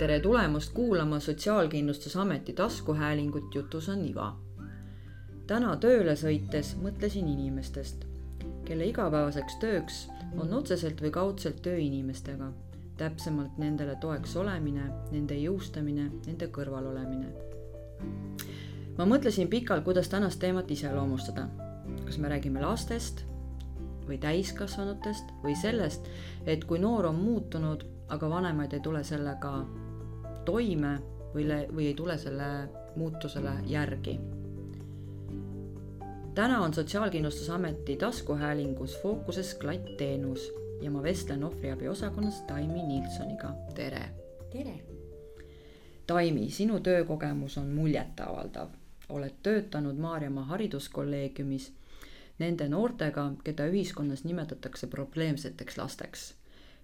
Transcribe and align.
tere 0.00 0.20
tulemast 0.20 0.72
kuulama 0.72 1.20
Sotsiaalkindlustusameti 1.20 2.52
taskuhäälingut 2.52 3.54
Jutus 3.54 3.88
on 3.88 4.04
iva. 4.04 4.36
täna 5.46 5.74
tööle 5.76 6.14
sõites 6.16 6.70
mõtlesin 6.80 7.26
inimestest, 7.28 8.06
kelle 8.64 8.86
igapäevaseks 8.88 9.58
tööks 9.60 9.98
on 10.38 10.54
otseselt 10.56 11.02
või 11.04 11.10
kaudselt 11.12 11.60
tööinimestega, 11.66 12.48
täpsemalt 12.96 13.58
nendele 13.60 13.98
toeks 14.00 14.36
olemine, 14.40 14.86
nende 15.10 15.36
jõustamine, 15.36 16.08
nende 16.26 16.48
kõrval 16.48 16.88
olemine. 16.94 17.28
ma 18.96 19.04
mõtlesin 19.04 19.52
pikalt, 19.52 19.84
kuidas 19.84 20.08
tänast 20.08 20.40
teemat 20.40 20.70
iseloomustada. 20.70 21.48
kas 22.06 22.18
me 22.18 22.28
räägime 22.28 22.60
lastest 22.60 23.24
või 24.08 24.18
täiskasvanutest 24.18 25.24
või 25.44 25.56
sellest, 25.56 26.08
et 26.46 26.64
kui 26.64 26.78
noor 26.78 27.06
on 27.06 27.14
muutunud, 27.14 27.84
aga 28.08 28.30
vanemaid 28.30 28.72
ei 28.72 28.80
tule 28.80 29.04
sellega 29.04 29.66
toime 30.50 30.98
või, 31.34 31.46
või 31.70 31.86
ei 31.86 31.94
tule 31.94 32.18
selle 32.18 32.68
muutusele 32.96 33.52
järgi. 33.66 34.18
täna 36.34 36.60
on 36.60 36.74
Sotsiaalkindlustusameti 36.74 37.96
taskuhäälingus 37.96 38.98
fookuses 39.02 39.54
klattteenus 39.54 40.52
ja 40.82 40.90
ma 40.90 41.02
vestlen 41.02 41.44
ohvriabi 41.44 41.88
osakonnas 41.88 42.40
Taimi 42.40 42.82
Nilssoniga, 42.82 43.54
tere. 43.74 44.02
tere. 44.50 44.80
Taimi, 46.06 46.50
sinu 46.50 46.80
töökogemus 46.80 47.58
on 47.58 47.68
muljetavaldav. 47.68 48.68
oled 49.08 49.34
töötanud 49.42 49.96
Maarjamaa 49.98 50.44
hariduskolleegiumis 50.44 51.72
nende 52.38 52.68
noortega, 52.68 53.32
keda 53.44 53.66
ühiskonnas 53.66 54.24
nimetatakse 54.24 54.86
probleemseteks 54.86 55.78
lasteks. 55.78 56.39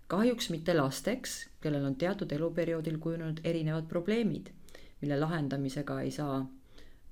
Kahjuks 0.08 0.50
mitte 0.50 0.74
lasteks, 0.74 1.48
kellel 1.60 1.84
on 1.84 1.96
teatud 1.96 2.32
eluperioodil 2.32 2.98
kujunenud 2.98 3.40
erinevad 3.44 3.88
probleemid, 3.88 4.52
mille 5.00 5.20
lahendamisega 5.20 6.00
ei 6.00 6.10
saa 6.10 6.40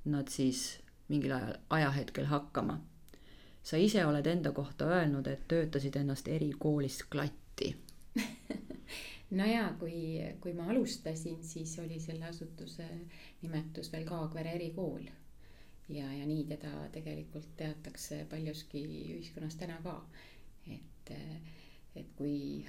nad 0.04 0.28
siis 0.28 0.80
mingil 1.08 1.32
ajal, 1.32 1.56
ajahetkel 1.70 2.26
hakkama. 2.26 2.80
sa 3.62 3.76
ise 3.76 4.06
oled 4.06 4.26
enda 4.26 4.52
kohta 4.52 4.84
öelnud, 4.84 5.26
et 5.26 5.48
töötasid 5.48 5.96
ennast 5.96 6.28
erikoolis 6.28 7.02
klatti 7.02 7.70
no 9.38 9.46
ja 9.48 9.72
kui, 9.78 10.20
kui 10.40 10.52
ma 10.52 10.68
alustasin, 10.70 11.42
siis 11.42 11.78
oli 11.78 12.00
selle 12.00 12.28
asutuse 12.28 12.86
nimetus 13.42 13.92
veel 13.92 14.04
Kaagvere 14.04 14.52
erikool 14.58 15.06
ja, 15.88 16.12
ja 16.12 16.26
nii 16.26 16.44
teda 16.52 16.72
tegelikult 16.92 17.48
teatakse 17.56 18.26
paljuski 18.30 18.84
ühiskonnas 19.16 19.56
täna 19.56 19.80
ka. 19.82 19.96
et, 20.70 21.12
et 21.96 22.12
kui 22.16 22.64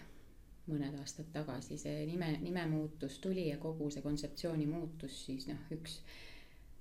mõned 0.70 0.96
aastad 1.00 1.28
tagasi 1.34 1.78
see 1.78 2.06
nime, 2.10 2.32
nimemuutus 2.42 3.20
tuli 3.24 3.50
ja 3.50 3.58
kogu 3.62 3.92
see 3.94 4.04
kontseptsiooni 4.06 4.66
muutus, 4.70 5.18
siis 5.28 5.46
noh, 5.50 5.62
üks, 5.76 6.00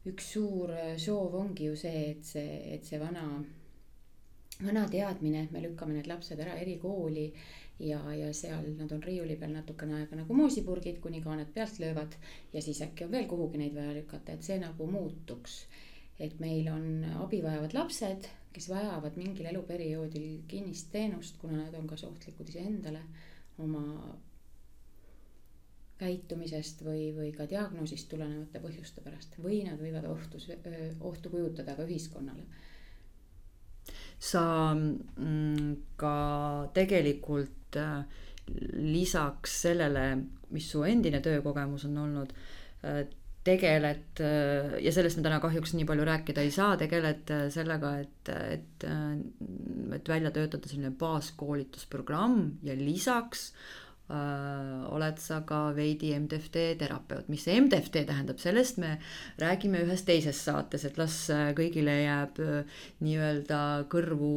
üks 0.09 0.31
suur 0.37 0.73
soov 1.01 1.37
ongi 1.43 1.69
ju 1.69 1.77
see, 1.77 2.07
et 2.15 2.25
see, 2.25 2.57
et 2.77 2.89
see 2.89 3.01
vana, 3.01 3.27
vana 4.63 4.87
teadmine, 4.91 5.45
et 5.45 5.53
me 5.53 5.63
lükkame 5.65 5.99
need 5.99 6.09
lapsed 6.09 6.41
ära 6.41 6.57
erikooli 6.63 7.27
ja, 7.85 8.01
ja 8.17 8.31
seal 8.37 8.71
nad 8.79 8.93
on 8.95 9.03
riiuli 9.05 9.37
peal 9.37 9.53
natukene 9.53 9.99
aega 9.99 10.17
nagu 10.23 10.37
moosipurgid, 10.39 11.03
kuni 11.05 11.21
kaaned 11.25 11.53
pealt 11.53 11.81
löövad 11.83 12.17
ja 12.55 12.63
siis 12.65 12.81
äkki 12.87 13.05
on 13.05 13.13
veel 13.13 13.29
kuhugi 13.29 13.61
neid 13.61 13.77
vaja 13.77 13.93
lükata, 13.99 14.33
et 14.33 14.47
see 14.47 14.57
nagu 14.63 14.89
muutuks. 14.91 15.65
Et 16.23 16.39
meil 16.39 16.69
on 16.71 17.05
abi 17.25 17.41
vajavad 17.43 17.73
lapsed, 17.75 18.29
kes 18.55 18.69
vajavad 18.71 19.17
mingil 19.19 19.49
eluperioodil 19.51 20.45
kinnist 20.49 20.93
teenust, 20.93 21.41
kuna 21.41 21.59
nad 21.59 21.75
on 21.75 21.89
kas 21.91 22.05
ohtlikud 22.07 22.53
iseendale 22.53 23.03
oma 23.63 23.85
käitumisest 25.99 26.83
või, 26.85 27.09
või 27.15 27.31
ka 27.35 27.47
diagnoosist 27.51 28.09
tulenevate 28.11 28.61
põhjuste 28.63 29.03
pärast 29.05 29.39
või 29.43 29.63
nad 29.67 29.79
võivad 29.81 30.07
ohtu, 30.11 30.41
ohtu 31.01 31.31
kujutada 31.31 31.77
ka 31.79 31.87
ühiskonnale. 31.87 32.47
sa 34.19 34.75
mm, 34.75 35.75
ka 36.01 36.17
tegelikult 36.75 37.77
äh, 37.77 38.05
lisaks 38.73 39.61
sellele, 39.63 40.05
mis 40.51 40.71
su 40.71 40.83
endine 40.83 41.21
töökogemus 41.21 41.85
on 41.85 41.99
olnud, 41.99 42.33
äh, 42.85 43.05
tegeled 43.45 44.21
ja 44.81 44.93
sellest 44.95 45.19
me 45.19 45.25
täna 45.27 45.39
kahjuks 45.43 45.75
nii 45.77 45.87
palju 45.89 46.05
rääkida 46.09 46.45
ei 46.45 46.53
saa, 46.55 46.79
tegeled 46.81 47.29
sellega, 47.53 47.95
et, 48.01 48.31
et, 48.57 48.87
et 49.97 50.09
välja 50.09 50.33
töötada 50.35 50.71
selline 50.71 50.95
baaskoolitusprogramm 50.99 52.39
ja 52.65 52.77
lisaks 52.79 53.51
äh, 53.53 53.85
oled 54.93 55.19
sa 55.19 55.41
ka 55.49 55.73
veidi 55.77 56.13
MTFT 56.19 56.65
terapeut. 56.79 57.29
mis 57.29 57.45
see 57.45 57.57
MTFT 57.61 58.05
tähendab, 58.09 58.39
sellest 58.39 58.79
me 58.83 58.99
räägime 59.41 59.81
ühes 59.87 60.05
teises 60.05 60.41
saates, 60.45 60.85
et 60.85 60.99
las 61.01 61.17
kõigile 61.57 61.95
jääb 62.03 62.41
äh, 62.45 62.81
nii-öelda 63.05 63.61
kõrvu 63.93 64.35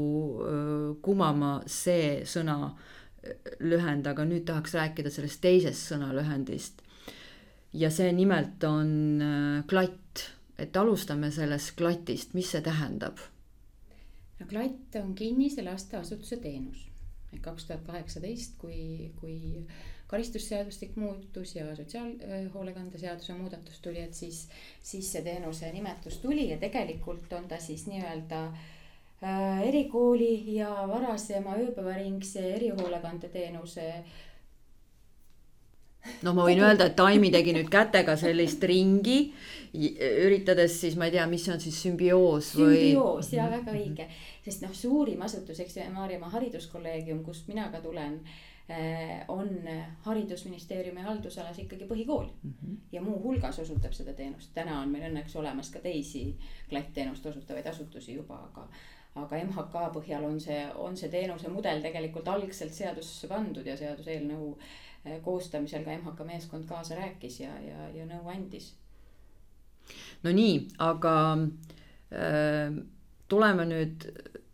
äh, 0.47 0.97
kumama 1.03 1.62
see 1.67 2.23
sõna 2.25 2.75
lühend, 3.59 4.07
aga 4.07 4.23
nüüd 4.23 4.46
tahaks 4.47 4.78
rääkida 4.78 5.12
sellest 5.12 5.41
teisest 5.44 5.91
sõnalühendist 5.91 6.86
ja 7.77 7.89
see 7.93 8.11
nimelt 8.15 8.63
on 8.67 9.21
äh, 9.21 9.65
klatt, 9.69 10.23
et 10.57 10.77
alustame 10.77 11.29
sellest 11.33 11.75
klatist, 11.77 12.33
mis 12.38 12.51
see 12.53 12.63
tähendab? 12.65 13.21
no 14.39 14.47
klatt 14.49 14.95
on 15.01 15.13
kinnise 15.17 15.65
lasteasutuse 15.65 16.39
teenus. 16.41 16.85
kaks 17.41 17.67
tuhat 17.67 17.83
kaheksateist, 17.85 18.55
kui, 18.57 19.11
kui 19.19 19.66
karistusseadustik 20.07 20.95
muutus 20.95 21.55
ja 21.55 21.75
sotsiaalhoolekande 21.75 22.97
seaduse 22.97 23.33
muudatus 23.37 23.81
tuli, 23.83 24.01
et 24.01 24.13
siis, 24.13 24.47
siis 24.81 25.11
see 25.11 25.21
teenuse 25.25 25.71
nimetus 25.73 26.17
tuli 26.23 26.49
ja 26.49 26.57
tegelikult 26.57 27.33
on 27.33 27.49
ta 27.51 27.59
siis 27.61 27.83
nii-öelda 27.89 28.39
äh, 28.47 29.67
erikooli 29.67 30.55
ja 30.55 30.71
varasema 30.87 31.57
ööpäevaringse 31.59 32.45
erihoolekandeteenuse 32.55 33.89
äh, 33.89 34.16
noh, 36.24 36.34
ma 36.34 36.47
võin 36.47 36.62
öelda, 36.63 36.90
et 36.90 36.97
Taimi 36.97 37.31
tegi 37.34 37.53
nüüd 37.56 37.69
kätega 37.74 38.18
sellist 38.19 38.63
ringi, 38.68 39.19
üritades 39.74 40.80
siis, 40.81 40.97
ma 40.97 41.08
ei 41.08 41.16
tea, 41.18 41.28
mis 41.30 41.46
see 41.46 41.53
on 41.53 41.62
siis 41.62 41.78
sümbioos 41.84 42.53
või? 42.58 42.75
sümbioos 42.75 43.31
ja 43.35 43.47
väga 43.52 43.75
õige, 43.75 44.08
sest 44.46 44.63
noh, 44.66 44.74
suurim 44.75 45.22
asutus, 45.28 45.59
eks 45.63 45.80
ju, 45.80 45.88
Maarjamaa 45.94 46.31
hariduskolleegium, 46.34 47.24
kust 47.25 47.50
mina 47.52 47.68
ka 47.74 47.81
tulen 47.84 48.18
eh, 48.72 49.24
on 49.31 49.52
haridusministeeriumi 50.08 51.06
haldusalas 51.06 51.59
ikkagi 51.63 51.88
põhikool 51.90 52.28
mm. 52.28 52.53
-hmm. 52.53 52.78
ja 52.91 53.02
muuhulgas 53.02 53.59
osutab 53.64 53.94
seda 53.94 54.14
teenust, 54.14 54.53
täna 54.56 54.79
on 54.81 54.94
meil 54.94 55.09
õnneks 55.12 55.35
olemas 55.35 55.72
ka 55.74 55.84
teisi 55.84 56.29
klattteenust 56.69 57.25
osutavaid 57.25 57.68
asutusi 57.68 58.16
juba, 58.16 58.40
aga. 58.52 58.69
Aga 59.17 59.39
MHK 59.44 59.88
põhjal 59.94 60.25
on 60.25 60.39
see, 60.39 60.59
on 60.75 60.97
see 60.97 61.09
teenuse 61.09 61.50
mudel 61.50 61.81
tegelikult 61.81 62.28
algselt 62.28 62.73
seadusesse 62.73 63.28
pandud 63.31 63.66
ja 63.66 63.78
seaduseelnõu 63.78 64.51
Eh, 65.07 65.22
koostamisel 65.23 65.83
ka 65.85 65.91
MHK 65.91 66.25
meeskond 66.25 66.66
kaasa 66.67 66.95
rääkis 66.95 67.39
ja, 67.39 67.53
ja, 67.63 67.89
ja 67.95 68.05
nõu 68.09 68.28
andis. 68.31 68.73
no 70.23 70.33
nii, 70.35 70.55
aga 70.83 71.13
äh, 72.11 72.75
tuleme 73.31 73.66
nüüd 73.69 74.07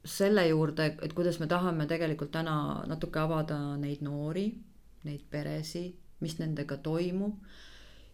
selle 0.06 0.46
juurde, 0.48 0.92
et 1.02 1.16
kuidas 1.18 1.40
me 1.40 1.48
tahame 1.50 1.88
tegelikult 1.90 2.34
täna 2.36 2.56
natuke 2.92 3.22
avada 3.24 3.58
neid 3.82 4.04
noori, 4.06 4.46
neid 5.08 5.24
peresid, 5.32 5.96
mis 6.20 6.38
nendega 6.38 6.78
toimub. 6.78 7.40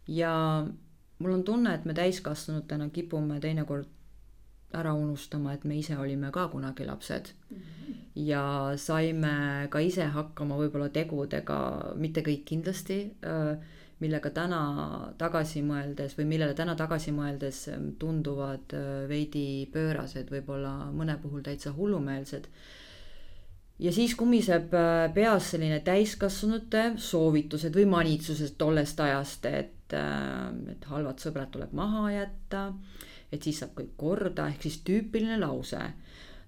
ja 0.07 0.33
mul 1.19 1.33
on 1.33 1.43
tunne, 1.43 1.73
et 1.75 1.85
me 1.85 1.93
täiskasvanutena 1.97 2.89
kipume 2.93 3.39
teinekord 3.39 3.89
ära 4.77 4.93
unustama, 4.93 5.53
et 5.53 5.65
me 5.65 5.79
ise 5.79 5.97
olime 5.97 6.29
ka 6.31 6.47
kunagi 6.51 6.85
lapsed 6.85 7.31
mm. 7.49 7.57
-hmm. 7.57 7.95
ja 8.15 8.73
saime 8.77 9.67
ka 9.69 9.79
ise 9.79 10.05
hakkama 10.05 10.57
võib-olla 10.57 10.89
tegudega, 10.89 11.59
mitte 11.95 12.21
kõik 12.21 12.45
kindlasti, 12.45 12.99
millega 13.99 14.29
täna 14.29 14.61
tagasi 15.17 15.61
mõeldes 15.61 16.15
või 16.17 16.25
millele 16.25 16.53
täna 16.53 16.75
tagasi 16.75 17.11
mõeldes 17.11 17.69
tunduvad 17.99 18.75
veidi 19.07 19.69
pöörased, 19.73 20.29
võib-olla 20.31 20.91
mõne 20.91 21.17
puhul 21.21 21.41
täitsa 21.41 21.73
hullumeelsed. 21.73 22.47
ja 23.79 23.91
siis 23.91 24.15
kumiseb 24.15 24.71
peas 25.13 25.51
selline 25.51 25.79
täiskasvanute 25.79 26.93
soovitused 26.97 27.75
või 27.75 27.85
manitsused 27.85 28.55
tollest 28.57 28.99
ajast, 28.99 29.45
et, 29.45 29.93
et 30.71 30.85
halvad 30.85 31.19
sõbrad 31.19 31.49
tuleb 31.51 31.73
maha 31.73 32.11
jätta 32.11 32.73
et 33.31 33.43
siis 33.45 33.59
saab 33.61 33.75
kõik 33.77 33.91
korda, 33.99 34.47
ehk 34.49 34.65
siis 34.65 34.79
tüüpiline 34.87 35.39
lause. 35.39 35.81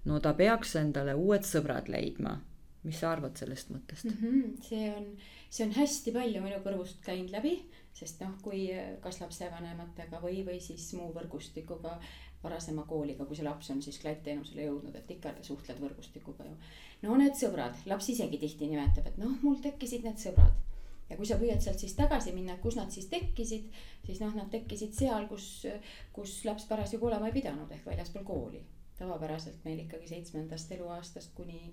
no 0.04 0.18
ta 0.20 0.32
peaks 0.34 0.74
endale 0.80 1.14
uued 1.14 1.46
sõbrad 1.46 1.88
leidma. 1.92 2.40
mis 2.82 2.98
sa 2.98 3.12
arvad 3.12 3.38
sellest 3.38 3.70
mõttest 3.70 4.08
mm? 4.08 4.16
-hmm, 4.20 4.62
see 4.68 4.90
on, 4.90 5.04
see 5.50 5.66
on 5.66 5.72
hästi 5.76 6.12
palju 6.12 6.42
minu 6.42 6.58
kõrvust 6.64 6.98
käinud 7.06 7.30
läbi, 7.30 7.52
sest 7.94 8.20
noh, 8.20 8.34
kui 8.42 8.66
kas 9.00 9.20
lapsevanematega 9.20 10.18
või, 10.22 10.42
või 10.46 10.58
siis 10.60 10.92
muu 10.98 11.12
võrgustikuga 11.14 11.98
varasema 12.42 12.82
kooliga, 12.82 13.24
kui 13.24 13.36
see 13.38 13.46
laps 13.46 13.70
on 13.70 13.82
siis 13.82 14.00
klattteenusele 14.02 14.66
jõudnud, 14.66 14.96
et 14.98 15.10
ikka 15.10 15.34
suhtled 15.42 15.78
võrgustikuga 15.78 16.44
ju. 16.48 16.56
no 17.02 17.16
need 17.16 17.38
sõbrad, 17.38 17.78
laps 17.86 18.08
isegi 18.08 18.38
tihti 18.38 18.66
nimetab, 18.66 19.06
et 19.06 19.18
noh, 19.22 19.38
mul 19.42 19.62
tekkisid 19.62 20.02
need 20.08 20.18
sõbrad 20.18 20.71
ja 21.12 21.18
kui 21.18 21.28
sa 21.28 21.36
püüad 21.40 21.60
sealt 21.60 21.82
siis 21.82 21.94
tagasi 21.98 22.32
minna, 22.32 22.56
kus 22.62 22.78
nad 22.78 22.90
siis 22.94 23.08
tekkisid, 23.12 23.68
siis 24.06 24.20
noh, 24.24 24.32
nad 24.36 24.48
tekkisid 24.52 24.94
seal, 24.96 25.28
kus, 25.30 25.66
kus 26.16 26.38
laps 26.48 26.64
parasjagu 26.70 27.08
olema 27.10 27.28
ei 27.28 27.36
pidanud 27.36 27.70
ehk 27.70 27.86
väljaspool 27.86 28.24
kooli. 28.24 28.62
tavapäraselt 28.96 29.64
meil 29.64 29.80
ikkagi 29.82 30.08
seitsmendast 30.08 30.72
eluaastast 30.72 31.32
kuni 31.34 31.72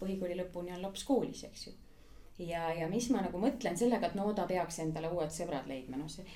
põhikooli 0.00 0.36
lõpuni 0.40 0.72
on 0.74 0.82
laps 0.82 1.04
koolis, 1.08 1.44
eks 1.48 1.66
ju. 1.66 1.72
ja, 2.44 2.68
ja 2.74 2.88
mis 2.88 3.10
ma 3.14 3.22
nagu 3.24 3.40
mõtlen 3.40 3.76
sellega, 3.76 4.10
et 4.10 4.16
no 4.18 4.32
ta 4.34 4.46
peaks 4.46 4.78
endale 4.84 5.10
uued 5.12 5.32
sõbrad 5.32 5.68
leidma, 5.70 5.96
noh 5.96 6.10
see 6.12 6.26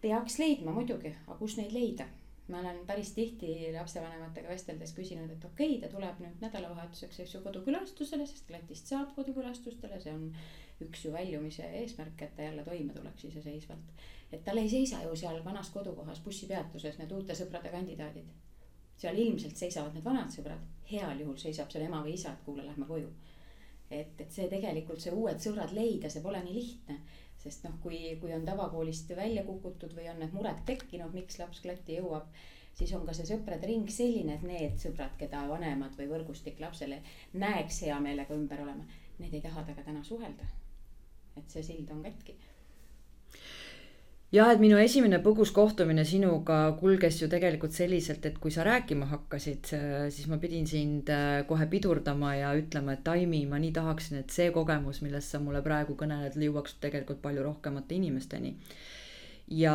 peaks 0.00 0.38
leidma 0.38 0.72
muidugi, 0.72 1.14
aga 1.26 1.38
kus 1.38 1.56
neid 1.58 1.72
leida 1.76 2.06
ma 2.50 2.58
olen 2.60 2.80
päris 2.86 3.12
tihti 3.14 3.52
lapsevanematega 3.74 4.48
vesteldes 4.48 4.92
küsinud, 4.96 5.30
et 5.30 5.44
okei 5.44 5.76
okay,, 5.76 5.80
ta 5.82 5.90
tuleb 5.92 6.18
nüüd 6.24 6.42
nädalavahetuseks, 6.44 7.20
eks 7.24 7.34
ju, 7.36 7.42
kodukülastusele, 7.44 8.26
sest 8.26 8.50
Lätist 8.50 8.90
saab 8.90 9.14
kodukülastustele, 9.16 10.00
see 10.02 10.14
on 10.14 10.26
üks 10.84 11.04
ju 11.04 11.12
väljumise 11.14 11.66
eesmärk, 11.82 12.22
et 12.24 12.36
ta 12.36 12.46
jälle 12.48 12.64
toime 12.64 12.94
tuleks 12.96 13.24
iseseisvalt. 13.30 14.04
et 14.32 14.44
tal 14.44 14.58
ei 14.58 14.68
seisa 14.70 15.02
ju 15.02 15.16
seal 15.16 15.44
vanas 15.44 15.70
kodukohas 15.70 16.20
bussipeatuses 16.24 16.98
need 16.98 17.12
uute 17.12 17.34
sõprade 17.34 17.70
kandidaadid. 17.70 18.28
seal 18.96 19.18
ilmselt 19.18 19.56
seisavad 19.56 19.94
need 19.94 20.04
vanad 20.04 20.30
sõbrad, 20.34 20.66
heal 20.92 21.20
juhul 21.20 21.36
seisab 21.36 21.70
seal 21.70 21.86
ema 21.86 22.02
või 22.04 22.14
isa, 22.18 22.32
et 22.32 22.44
kuule, 22.44 22.66
lähme 22.66 22.86
koju. 22.86 23.12
et, 23.90 24.20
et 24.20 24.30
see 24.30 24.48
tegelikult 24.48 25.00
see 25.00 25.12
uued 25.12 25.38
sõbrad 25.38 25.74
leida, 25.74 26.10
see 26.10 26.22
pole 26.22 26.42
nii 26.44 26.54
lihtne 26.54 27.00
sest 27.40 27.64
noh, 27.64 27.76
kui, 27.82 27.98
kui 28.20 28.32
on 28.36 28.44
tavakoolist 28.46 29.12
välja 29.16 29.44
kukutud 29.46 29.94
või 29.96 30.08
on 30.12 30.20
need 30.22 30.34
mured 30.36 30.62
tekkinud, 30.68 31.14
miks 31.16 31.40
laps 31.40 31.62
klatti 31.64 31.96
jõuab, 31.98 32.28
siis 32.76 32.92
on 32.96 33.06
ka 33.08 33.16
see 33.16 33.28
sõprade 33.28 33.68
ring 33.70 33.88
selline, 33.90 34.36
et 34.36 34.46
need 34.46 34.78
sõbrad, 34.82 35.16
keda 35.20 35.46
vanemad 35.48 35.96
või 35.98 36.10
võrgustik 36.12 36.60
lapsele 36.60 37.00
näeks 37.32 37.82
hea 37.86 37.98
meelega 38.00 38.36
ümber 38.36 38.62
olema, 38.66 38.86
need 39.18 39.34
ei 39.34 39.44
taha 39.44 39.64
temaga 39.64 39.88
täna 39.88 40.04
suhelda. 40.04 40.48
et 41.38 41.52
see 41.52 41.62
sild 41.62 41.90
on 41.94 42.02
katki 42.02 42.34
jah, 44.30 44.50
et 44.52 44.60
minu 44.62 44.78
esimene 44.78 45.18
põgus 45.24 45.50
kohtumine 45.54 46.04
sinuga 46.06 46.60
kulges 46.78 47.18
ju 47.22 47.28
tegelikult 47.30 47.74
selliselt, 47.74 48.26
et 48.28 48.38
kui 48.42 48.52
sa 48.54 48.64
rääkima 48.66 49.08
hakkasid, 49.10 49.72
siis 50.14 50.28
ma 50.30 50.38
pidin 50.42 50.68
sind 50.70 51.10
äh, 51.10 51.42
kohe 51.48 51.66
pidurdama 51.70 52.36
ja 52.38 52.52
ütlema, 52.58 52.94
et 52.94 53.04
Taimi, 53.06 53.42
ma 53.50 53.58
nii 53.62 53.72
tahaksin, 53.74 54.20
et 54.22 54.34
see 54.34 54.52
kogemus, 54.54 55.02
millest 55.02 55.34
sa 55.34 55.42
mulle 55.42 55.62
praegu 55.66 55.98
kõneled, 55.98 56.38
jõuaks 56.38 56.78
tegelikult 56.82 57.22
palju 57.24 57.46
rohkemate 57.46 57.98
inimesteni. 57.98 58.56
ja 59.50 59.74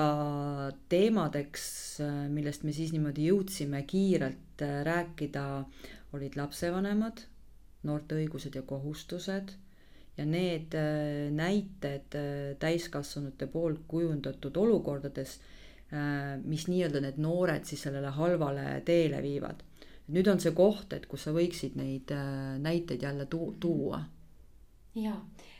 teemadeks, 0.89 1.65
äh, 1.99 2.15
millest 2.31 2.63
me 2.63 2.71
siis 2.71 2.93
niimoodi 2.95 3.27
jõudsime 3.27 3.83
kiirelt 3.83 4.63
äh, 4.63 4.81
rääkida, 4.87 5.65
olid 6.15 6.39
lapsevanemad, 6.39 7.25
noorte 7.83 8.15
õigused 8.15 8.55
ja 8.55 8.61
kohustused 8.63 9.51
ja 10.17 10.25
need 10.25 10.73
äh, 10.73 11.31
näited 11.31 12.15
äh, 12.15 12.55
täiskasvanute 12.59 13.47
poolt 13.47 13.83
kujundatud 13.87 14.57
olukordades, 14.57 15.39
äh, 15.91 16.37
mis 16.43 16.67
nii-öelda 16.71 17.01
need 17.03 17.19
noored 17.21 17.67
siis 17.67 17.83
sellele 17.87 18.13
halvale 18.15 18.81
teele 18.85 19.21
viivad. 19.23 19.63
nüüd 20.05 20.27
on 20.29 20.37
see 20.37 20.53
koht, 20.53 20.93
et 20.93 21.07
kus 21.09 21.23
sa 21.25 21.31
võiksid 21.33 21.73
neid 21.79 22.11
näiteid 22.61 23.01
jälle 23.01 23.25
tu-, 23.25 23.55
tuua. 23.59 24.03
jaa, 24.95 25.17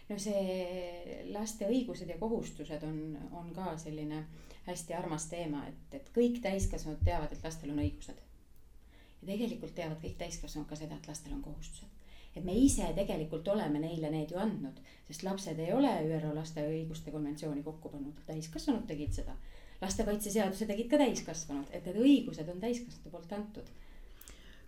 no 0.09 0.17
see 0.21 1.23
laste 1.33 1.65
õigused 1.65 2.09
ja 2.13 2.17
kohustused 2.21 2.83
on, 2.85 3.17
on 3.33 3.49
ka 3.55 3.73
selline 3.81 4.21
hästi 4.67 4.93
armas 4.93 5.25
teema, 5.33 5.65
et, 5.67 5.97
et 5.97 6.13
kõik 6.13 6.39
täiskasvanud 6.45 7.01
teavad, 7.05 7.33
et 7.33 7.43
lastel 7.43 7.73
on 7.73 7.81
õigused. 7.81 8.21
ja 8.21 9.27
tegelikult 9.33 9.75
teavad 9.75 9.97
kõik 10.05 10.17
täiskasvanud 10.21 10.69
ka 10.69 10.77
seda, 10.77 11.01
et 11.01 11.09
lastel 11.09 11.33
on 11.33 11.41
kohustused 11.41 11.94
et 12.35 12.43
me 12.43 12.55
ise 12.59 12.87
tegelikult 12.97 13.47
oleme 13.47 13.79
neile 13.79 14.11
need 14.11 14.31
ju 14.31 14.39
andnud, 14.41 14.81
sest 15.07 15.23
lapsed 15.23 15.59
ei 15.59 15.71
ole 15.73 15.91
ÜRO 16.17 16.33
laste 16.35 16.65
õiguste 16.67 17.13
konventsiooni 17.13 17.63
kokku 17.63 17.93
pannud, 17.93 18.19
täiskasvanud 18.27 18.87
tegid 18.87 19.13
seda. 19.15 19.37
lastekaitseseaduse 19.81 20.65
tegid 20.65 20.87
ka 20.89 20.97
täiskasvanud, 20.97 21.71
et 21.71 21.85
need 21.85 21.97
õigused 21.99 22.47
on 22.51 22.61
täiskasvanute 22.61 23.11
poolt 23.11 23.33
antud 23.35 23.73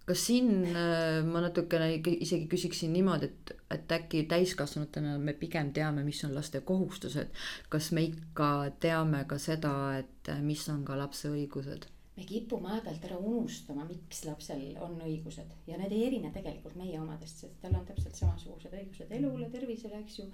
kas 0.08 0.22
siin 0.30 0.52
äh, 0.72 1.26
ma 1.28 1.42
natukene 1.44 1.90
isegi 2.00 2.46
küsiksin 2.48 2.94
niimoodi, 2.96 3.28
et, 3.28 3.52
et 3.76 3.92
äkki 3.92 4.24
täiskasvanutena 4.32 5.18
me 5.20 5.34
pigem 5.36 5.74
teame, 5.76 6.06
mis 6.08 6.24
on 6.24 6.36
laste 6.36 6.62
kohustused. 6.62 7.34
kas 7.70 7.92
me 7.92 8.06
ikka 8.08 8.52
teame 8.80 9.26
ka 9.28 9.38
seda, 9.38 9.74
et 10.00 10.32
mis 10.42 10.64
on 10.72 10.86
ka 10.88 10.96
lapse 11.00 11.28
õigused? 11.28 11.90
Me 12.18 12.26
kipume 12.26 12.72
aeg-ajalt 12.74 13.06
ära 13.06 13.18
unustama, 13.22 13.86
miks 13.86 14.24
lapsel 14.26 14.64
on 14.82 14.98
õigused 15.06 15.52
ja 15.70 15.78
need 15.78 15.94
ei 15.94 16.08
erine 16.08 16.32
tegelikult 16.34 16.78
meie 16.80 16.98
omadest, 17.00 17.44
sest 17.44 17.60
tal 17.62 17.78
on 17.78 17.86
täpselt 17.86 18.18
samasugused 18.18 18.74
õigused 18.74 19.14
elule, 19.20 19.50
tervisele, 19.54 20.02
eks 20.02 20.20
ju. 20.22 20.26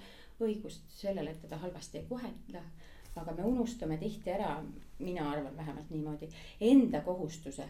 õigust 0.44 0.96
sellele, 0.96 1.32
et 1.32 1.42
teda 1.44 1.60
halvasti 1.62 2.00
ei 2.00 2.08
kohelda. 2.10 2.64
aga 3.16 3.34
me 3.38 3.44
unustame 3.46 3.98
tihti 4.02 4.32
ära, 4.34 4.64
mina 5.00 5.28
arvan 5.32 5.58
vähemalt 5.58 5.92
niimoodi, 5.94 6.30
enda 6.60 7.02
kohustuse 7.02 7.68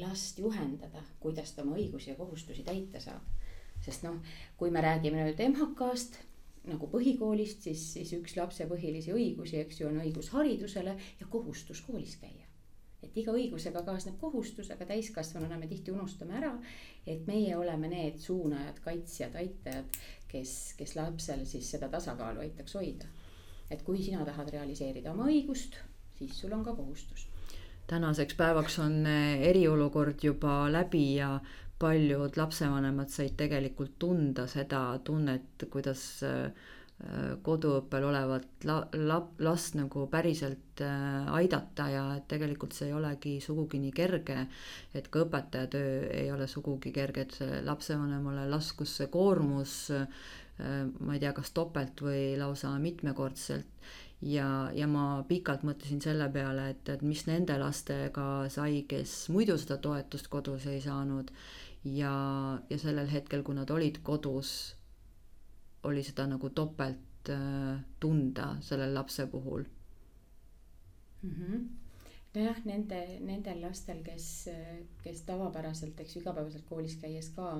last 0.00 0.38
juhendada, 0.38 1.02
kuidas 1.20 1.52
ta 1.52 1.62
oma 1.62 1.76
õigusi 1.76 2.10
ja 2.10 2.16
kohustusi 2.16 2.62
täita 2.62 3.00
saab. 3.00 3.22
sest 3.82 4.06
noh, 4.06 4.22
kui 4.56 4.70
me 4.70 4.80
räägime 4.80 5.26
nüüd 5.26 5.42
MHK-st 5.50 6.22
nagu 6.70 6.86
põhikoolist, 6.90 7.66
siis, 7.66 7.92
siis 7.92 8.14
üks 8.14 8.38
lapse 8.38 8.66
põhilisi 8.66 9.12
õigusi, 9.12 9.58
eks 9.58 9.80
ju, 9.80 9.90
on 9.90 10.00
õigus 10.02 10.30
haridusele 10.34 10.96
ja 11.20 11.26
kohustus 11.30 11.82
koolis 11.86 12.16
käia 12.22 12.45
et 13.02 13.16
iga 13.20 13.32
õigusega 13.36 13.82
kaasneb 13.86 14.16
kohustus, 14.20 14.70
aga 14.72 14.86
täiskasvanuna 14.88 15.58
me 15.60 15.68
tihti 15.70 15.92
unustame 15.92 16.38
ära, 16.38 16.52
et 17.06 17.26
meie 17.28 17.56
oleme 17.56 17.90
need 17.92 18.18
suunajad, 18.22 18.80
kaitsjad, 18.84 19.36
aitajad, 19.36 20.00
kes, 20.30 20.56
kes 20.78 20.96
lapsel 20.96 21.44
siis 21.46 21.70
seda 21.70 21.88
tasakaalu 21.92 22.44
aitaks 22.46 22.74
hoida. 22.78 23.12
et 23.70 23.82
kui 23.82 23.98
sina 23.98 24.24
tahad 24.24 24.50
realiseerida 24.54 25.10
oma 25.10 25.24
õigust, 25.26 25.74
siis 26.18 26.36
sul 26.40 26.52
on 26.52 26.64
ka 26.64 26.74
kohustus. 26.74 27.26
tänaseks 27.86 28.34
päevaks 28.34 28.78
on 28.78 29.06
eh, 29.06 29.48
eriolukord 29.50 30.22
juba 30.22 30.72
läbi 30.72 31.16
ja 31.16 31.40
paljud 31.78 32.36
lapsevanemad 32.36 33.10
said 33.12 33.36
tegelikult 33.36 33.98
tunda 33.98 34.46
seda 34.46 34.98
tunnet, 35.04 35.66
kuidas 35.70 36.22
äh, 36.24 36.52
koduõppel 37.44 38.06
olevat 38.08 38.64
la-, 38.64 38.86
la-, 38.96 39.20
last 39.44 39.74
nagu 39.76 40.06
päriselt 40.08 40.80
äh, 40.80 41.26
aidata 41.36 41.90
ja 41.92 42.04
et 42.16 42.24
tegelikult 42.30 42.72
see 42.72 42.88
ei 42.88 42.96
olegi 42.96 43.34
sugugi 43.44 43.80
nii 43.82 43.92
kerge, 43.92 44.38
et 44.96 45.10
ka 45.12 45.26
õpetaja 45.26 45.68
töö 45.74 45.98
ei 46.08 46.30
ole 46.32 46.48
sugugi 46.48 46.94
kerge, 46.96 47.26
et 47.26 47.64
lapsevanemale 47.68 48.46
laskus 48.48 48.96
see 48.96 49.10
koormus 49.12 49.76
äh, 49.92 50.08
ma 50.58 51.14
ei 51.14 51.20
tea, 51.20 51.34
kas 51.36 51.52
topelt 51.52 52.00
või 52.00 52.36
lausa 52.40 52.72
mitmekordselt. 52.80 53.68
Ja, 54.24 54.70
ja 54.72 54.86
ma 54.88 55.20
pikalt 55.28 55.66
mõtlesin 55.68 56.00
selle 56.00 56.30
peale, 56.32 56.70
et, 56.72 56.88
et 56.88 57.02
mis 57.04 57.26
nende 57.28 57.58
lastega 57.60 58.46
sai, 58.48 58.86
kes 58.88 59.26
muidu 59.28 59.58
seda 59.60 59.76
toetust 59.76 60.30
kodus 60.32 60.64
ei 60.72 60.80
saanud. 60.80 61.28
Ja, 61.84 62.14
ja 62.70 62.78
sellel 62.80 63.12
hetkel, 63.12 63.44
kui 63.44 63.54
nad 63.54 63.70
olid 63.70 64.00
kodus 64.02 64.75
oli 65.86 66.04
seda 66.06 66.26
nagu 66.30 66.50
topelt 66.50 67.30
äh, 67.32 67.80
tunda 68.00 68.52
sellel 68.60 68.94
lapse 68.94 69.26
puhul 69.32 69.64
mm. 71.22 71.30
-hmm 71.30 71.66
nojah, 72.36 72.58
nende, 72.68 72.98
nendel 73.24 73.60
lastel, 73.64 74.02
kes, 74.04 74.26
kes 75.02 75.22
tavapäraselt, 75.28 76.00
eks 76.02 76.16
ju, 76.16 76.22
igapäevaselt 76.22 76.66
koolis 76.68 76.96
käies 77.00 77.30
ka 77.36 77.50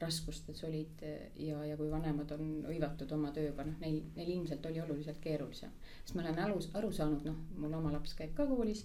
raskustes 0.00 0.62
olid 0.68 1.02
ja, 1.02 1.58
ja 1.66 1.76
kui 1.78 1.90
vanemad 1.92 2.30
on 2.36 2.52
hõivatud 2.68 3.10
oma 3.16 3.32
tööga, 3.36 3.66
noh, 3.66 3.78
neil, 3.82 4.00
neil 4.16 4.34
ilmselt 4.36 4.66
oli 4.70 4.82
oluliselt 4.82 5.20
keerulisem. 5.24 5.72
sest 6.04 6.16
ma 6.16 6.24
olen 6.24 6.38
aru, 6.46 6.60
aru 6.80 6.92
saanud, 6.94 7.26
noh, 7.26 7.40
mul 7.58 7.74
oma 7.80 7.92
laps 7.96 8.14
käib 8.18 8.34
ka 8.38 8.46
koolis, 8.48 8.84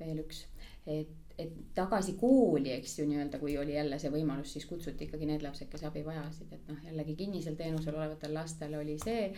veel 0.00 0.24
üks, 0.24 0.46
et 0.86 1.12
et 1.38 1.54
tagasi 1.74 2.14
kooli, 2.18 2.70
eks 2.76 2.98
ju, 3.00 3.04
nii-öelda, 3.10 3.40
kui 3.42 3.56
oli 3.58 3.74
jälle 3.74 3.98
see 3.98 4.10
võimalus, 4.12 4.52
siis 4.54 4.66
kutsuti 4.70 5.08
ikkagi 5.08 5.26
need 5.26 5.42
lapsed, 5.42 5.66
kes 5.70 5.82
abi 5.88 6.04
vajasid, 6.06 6.52
et 6.54 6.68
noh, 6.70 6.78
jällegi 6.86 7.16
kinnisel 7.18 7.56
teenusel 7.58 7.96
olevatel 7.98 8.34
lastel 8.36 8.76
oli 8.78 8.94
see 9.02 9.32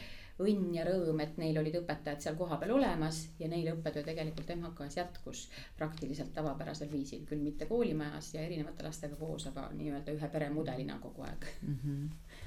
õnn 0.45 0.75
ja 0.77 0.85
rõõm, 0.85 1.23
et 1.25 1.39
neil 1.41 1.57
olid 1.57 1.79
õpetajad 1.81 2.21
seal 2.21 2.37
kohapeal 2.37 2.75
olemas 2.77 3.23
ja 3.41 3.49
neil 3.49 3.71
õppetöö 3.73 4.05
tegelikult 4.05 4.53
MHK-s 4.59 4.99
jätkus 5.01 5.47
praktiliselt 5.79 6.35
tavapärasel 6.37 6.91
viisil, 6.93 7.25
küll 7.29 7.41
mitte 7.41 7.69
koolimajas 7.71 8.35
ja 8.35 8.45
erinevate 8.45 8.85
lastega 8.85 9.17
koos, 9.17 9.49
aga 9.49 9.71
nii-öelda 9.79 10.13
ühe 10.19 10.31
peremudelina 10.37 11.01
kogu 11.01 11.25
aeg 11.25 11.49
mm. 11.63 11.79
-hmm. 11.81 12.45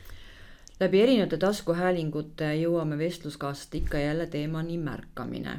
läbi 0.85 1.01
erinevate 1.01 1.41
taskuhäälingute 1.41 2.53
jõuame 2.61 3.01
vestluskaaslasest 3.01 3.81
ikka 3.81 4.05
jälle 4.05 4.27
teemani 4.27 4.77
märkamine 4.77 5.57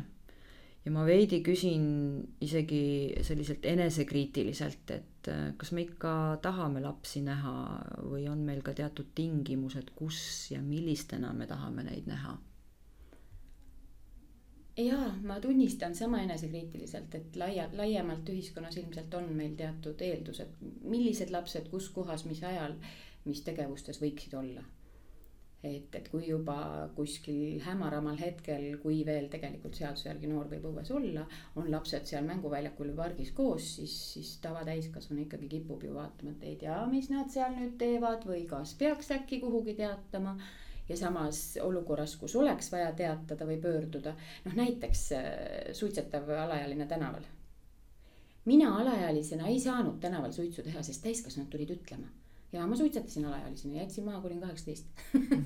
ja 0.84 0.92
ma 0.94 1.04
veidi 1.06 1.40
küsin 1.44 1.86
isegi 2.40 2.82
selliselt 3.26 3.66
enesekriitiliselt, 3.68 4.92
et 4.94 5.28
äh, 5.28 5.42
kas 5.60 5.72
me 5.76 5.84
ikka 5.84 6.12
tahame 6.42 6.82
lapsi 6.84 7.22
näha 7.24 7.56
või 8.00 8.26
on 8.32 8.44
meil 8.46 8.62
ka 8.64 8.74
teatud 8.76 9.12
tingimused, 9.14 9.92
kus 9.96 10.22
ja 10.54 10.62
millistena 10.64 11.34
me 11.36 11.50
tahame 11.50 11.86
neid 11.90 12.08
näha? 12.10 12.38
jaa, 14.80 15.10
ma 15.28 15.36
tunnistan 15.44 15.92
sama 15.94 16.22
enesekriitiliselt, 16.24 17.14
et 17.14 17.34
laia, 17.36 17.66
laiemalt 17.76 18.28
ühiskonnas 18.32 18.78
ilmselt 18.80 19.12
on 19.18 19.26
meil 19.36 19.52
teatud 19.58 20.00
eeldused, 20.00 20.54
millised 20.88 21.32
lapsed, 21.34 21.68
kus 21.68 21.90
kohas, 21.92 22.24
mis 22.24 22.40
ajal, 22.40 22.78
mis 23.26 23.42
tegevustes 23.44 24.00
võiksid 24.00 24.38
olla 24.40 24.64
et, 25.62 25.94
et 25.94 26.06
kui 26.08 26.24
juba 26.24 26.56
kuskil 26.96 27.60
hämaramal 27.64 28.16
hetkel, 28.20 28.64
kui 28.82 29.02
veel 29.06 29.28
tegelikult 29.32 29.76
seaduse 29.76 30.08
järgi 30.08 30.30
noor 30.30 30.48
võib 30.48 30.70
õues 30.70 30.92
olla, 30.96 31.26
on 31.60 31.68
lapsed 31.72 32.08
seal 32.08 32.24
mänguväljakul 32.28 32.92
või 32.92 33.00
pargis 33.02 33.32
koos, 33.36 33.66
siis, 33.76 33.96
siis 34.14 34.32
tavatäiskasvanu 34.44 35.26
ikkagi 35.26 35.50
kipub 35.56 35.84
ju 35.84 35.92
vaatama, 35.96 36.32
et 36.32 36.46
ei 36.48 36.56
tea, 36.62 36.78
mis 36.90 37.10
nad 37.12 37.28
seal 37.32 37.52
nüüd 37.58 37.76
teevad 37.80 38.24
või 38.28 38.46
kas 38.48 38.72
peaks 38.80 39.12
äkki 39.16 39.42
kuhugi 39.44 39.76
teatama 39.82 40.38
ja 40.88 40.96
samas 40.96 41.42
olukorras, 41.62 42.16
kus 42.18 42.36
oleks 42.40 42.72
vaja 42.72 42.94
teatada 42.96 43.46
või 43.46 43.60
pöörduda, 43.62 44.14
noh 44.46 44.56
näiteks 44.56 45.04
äh, 45.18 45.28
suitsetav 45.76 46.32
alaealine 46.46 46.88
tänaval. 46.88 47.28
mina 48.44 48.72
alaealisena 48.80 49.46
ei 49.46 49.60
saanud 49.60 50.00
tänaval 50.00 50.32
suitsu 50.32 50.62
teha, 50.62 50.82
sest 50.82 51.02
täiskasvanud 51.04 51.52
tulid 51.52 51.76
ütlema 51.76 52.08
ja 52.52 52.66
ma 52.66 52.76
suitsetasin 52.76 53.26
alaealisena, 53.26 53.76
jätsin 53.80 54.04
maha, 54.04 54.20
kui 54.20 54.30
olin 54.30 54.40
kaheksateist 54.40 54.86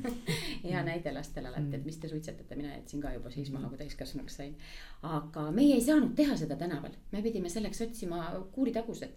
hea 0.64 0.82
näide 0.86 1.12
lastele 1.12 1.48
alati, 1.48 1.76
et 1.76 1.84
mis 1.84 1.98
te 2.00 2.08
suitsetate, 2.08 2.56
mina 2.56 2.72
jätsin 2.74 3.02
ka 3.02 3.12
juba 3.12 3.30
siis 3.34 3.50
maha, 3.52 3.68
kui 3.68 3.78
täiskasvanuks 3.78 4.36
sain. 4.40 4.54
aga 5.02 5.50
meie 5.52 5.74
ei 5.74 5.84
saanud 5.84 6.14
teha 6.16 6.36
seda 6.40 6.56
tänaval, 6.60 6.96
me 7.12 7.22
pidime 7.22 7.52
selleks 7.52 7.82
otsima 7.88 8.22
kuuritagused. 8.52 9.12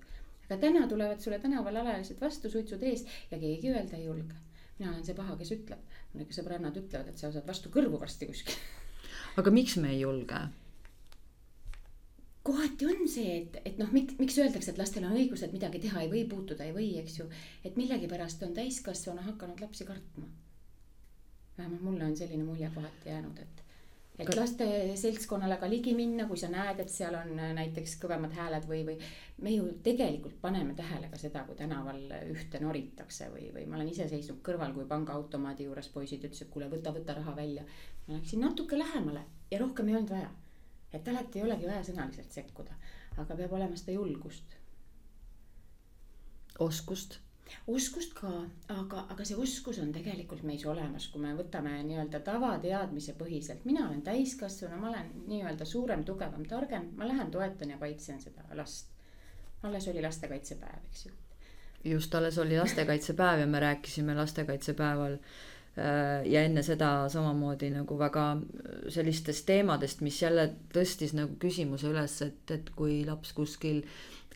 aga 0.49 0.59
täna 0.65 0.87
tulevad 0.87 1.23
sulle 1.23 1.39
tänaval 1.39 1.83
alaealised 1.83 2.21
vastu 2.21 2.49
suitsud 2.49 2.83
ees 2.83 3.05
ja 3.31 3.39
keegi 3.39 3.71
öelda 3.71 3.97
ei 3.97 4.05
julge. 4.05 4.35
mina 4.79 4.91
olen 4.91 5.05
see 5.05 5.15
paha, 5.15 5.37
kes 5.37 5.55
ütleb, 5.55 5.79
mul 6.13 6.27
ikka 6.27 6.41
sõbrannad 6.41 6.83
ütlevad, 6.83 7.13
et 7.13 7.17
sa 7.17 7.31
saad 7.31 7.47
vastu 7.47 7.69
kõrvu 7.73 7.99
varsti 7.99 8.27
kuskil 8.29 8.59
aga 9.37 9.53
miks 9.53 9.77
me 9.81 9.93
ei 9.93 10.01
julge? 10.01 10.39
Kohati 12.47 12.87
on 12.87 13.05
see, 13.11 13.35
et, 13.41 13.59
et 13.67 13.77
noh, 13.81 13.91
miks, 13.95 14.15
miks 14.21 14.39
öeldakse, 14.39 14.71
et 14.71 14.79
lastel 14.79 15.05
on 15.07 15.15
õigus, 15.17 15.43
et 15.43 15.53
midagi 15.55 15.81
teha 15.83 16.05
ei 16.05 16.11
või, 16.11 16.23
puutuda 16.31 16.67
ei 16.67 16.73
või, 16.75 16.89
eks 17.01 17.21
ju. 17.21 17.29
et 17.67 17.77
millegipärast 17.79 18.43
on 18.47 18.55
täiskasvanu 18.57 19.25
hakanud 19.27 19.63
lapsi 19.63 19.87
kartma. 19.87 20.27
vähemalt 21.57 21.81
mulle 21.81 22.05
on 22.05 22.15
selline 22.15 22.43
mulje 22.43 22.69
kohati 22.75 23.09
jäänud, 23.09 23.41
et, 23.43 23.63
et 24.23 24.31
laste 24.37 24.67
seltskonnale 25.01 25.57
ka 25.59 25.69
ligi 25.69 25.95
minna, 25.97 26.27
kui 26.29 26.39
sa 26.39 26.47
näed, 26.53 26.79
et 26.79 26.93
seal 26.93 27.19
on 27.19 27.35
näiteks 27.59 27.97
kõvemad 28.05 28.33
hääled 28.39 28.69
või, 28.69 28.81
või. 28.87 28.97
me 29.41 29.55
ju 29.57 29.67
tegelikult 29.83 30.39
paneme 30.41 30.77
tähele 30.77 31.11
ka 31.11 31.19
seda, 31.19 31.43
kui 31.49 31.59
tänaval 31.59 32.01
ühte 32.31 32.63
noritakse 32.63 33.31
või, 33.33 33.51
või 33.53 33.67
ma 33.67 33.81
olen 33.81 33.91
ise 33.91 34.07
seisnud 34.07 34.39
kõrval, 34.45 34.73
kui 34.77 34.87
pangaautomaadi 34.87 35.67
juures 35.67 35.91
poisid 35.91 36.23
ütlesid, 36.23 36.53
kuule, 36.53 36.71
võta, 36.71 36.95
võta 36.95 37.19
raha 37.19 37.35
välja. 37.35 37.67
ma 38.07 38.19
läksin 38.21 38.45
natuke 38.45 38.79
lähemale 38.79 39.27
ja 39.51 39.65
rohkem 39.65 39.89
ei 39.89 39.99
olnud 39.99 40.15
vaja 40.15 40.35
et 40.93 41.07
alati 41.07 41.39
ei 41.39 41.45
olegi 41.45 41.67
vaja 41.67 41.83
sõnaliselt 41.83 42.33
sekkuda, 42.33 42.75
aga 43.21 43.35
peab 43.35 43.55
olema 43.59 43.77
seda 43.79 43.95
julgust. 43.97 44.57
oskust. 46.59 47.19
oskust 47.67 48.13
ka, 48.17 48.31
aga, 48.73 49.05
aga 49.13 49.25
see 49.25 49.37
oskus 49.37 49.79
on 49.79 49.91
tegelikult 49.95 50.43
meis 50.43 50.65
olemas, 50.65 51.07
kui 51.07 51.21
me 51.21 51.33
võtame 51.37 51.75
nii-öelda 51.83 52.19
tavateadmise 52.19 53.13
põhiselt. 53.19 53.65
mina 53.65 53.87
olen 53.87 54.01
täiskasvanu, 54.01 54.81
ma 54.81 54.89
olen 54.89 55.11
nii-öelda 55.27 55.65
suurem, 55.65 56.03
tugevam, 56.03 56.45
targem, 56.45 56.91
ma 56.95 57.07
lähen 57.07 57.31
toetan 57.31 57.75
ja 57.75 57.77
kaitsen 57.77 58.21
seda 58.21 58.47
last. 58.53 58.89
alles 59.63 59.87
oli 59.87 60.01
lastekaitsepäev, 60.01 60.89
eks 60.91 61.05
ju. 61.05 61.11
just 61.93 62.15
alles 62.15 62.37
oli 62.37 62.59
lastekaitsepäev 62.59 63.39
ja 63.39 63.47
me 63.47 63.59
rääkisime 63.59 64.15
lastekaitsepäeval 64.15 65.13
äh, 65.13 65.56
ja 65.77 66.41
enne 66.41 66.63
seda 66.65 67.05
samamoodi 67.13 67.67
nagu 67.69 67.97
väga 67.99 68.23
sellistest 68.89 69.45
teemadest, 69.45 70.01
mis 70.01 70.21
jälle 70.21 70.47
tõstis 70.73 71.13
nagu 71.13 71.35
küsimuse 71.37 71.91
üles, 71.91 72.15
et, 72.25 72.53
et 72.55 72.71
kui 72.73 73.03
laps 73.05 73.35
kuskil 73.37 73.83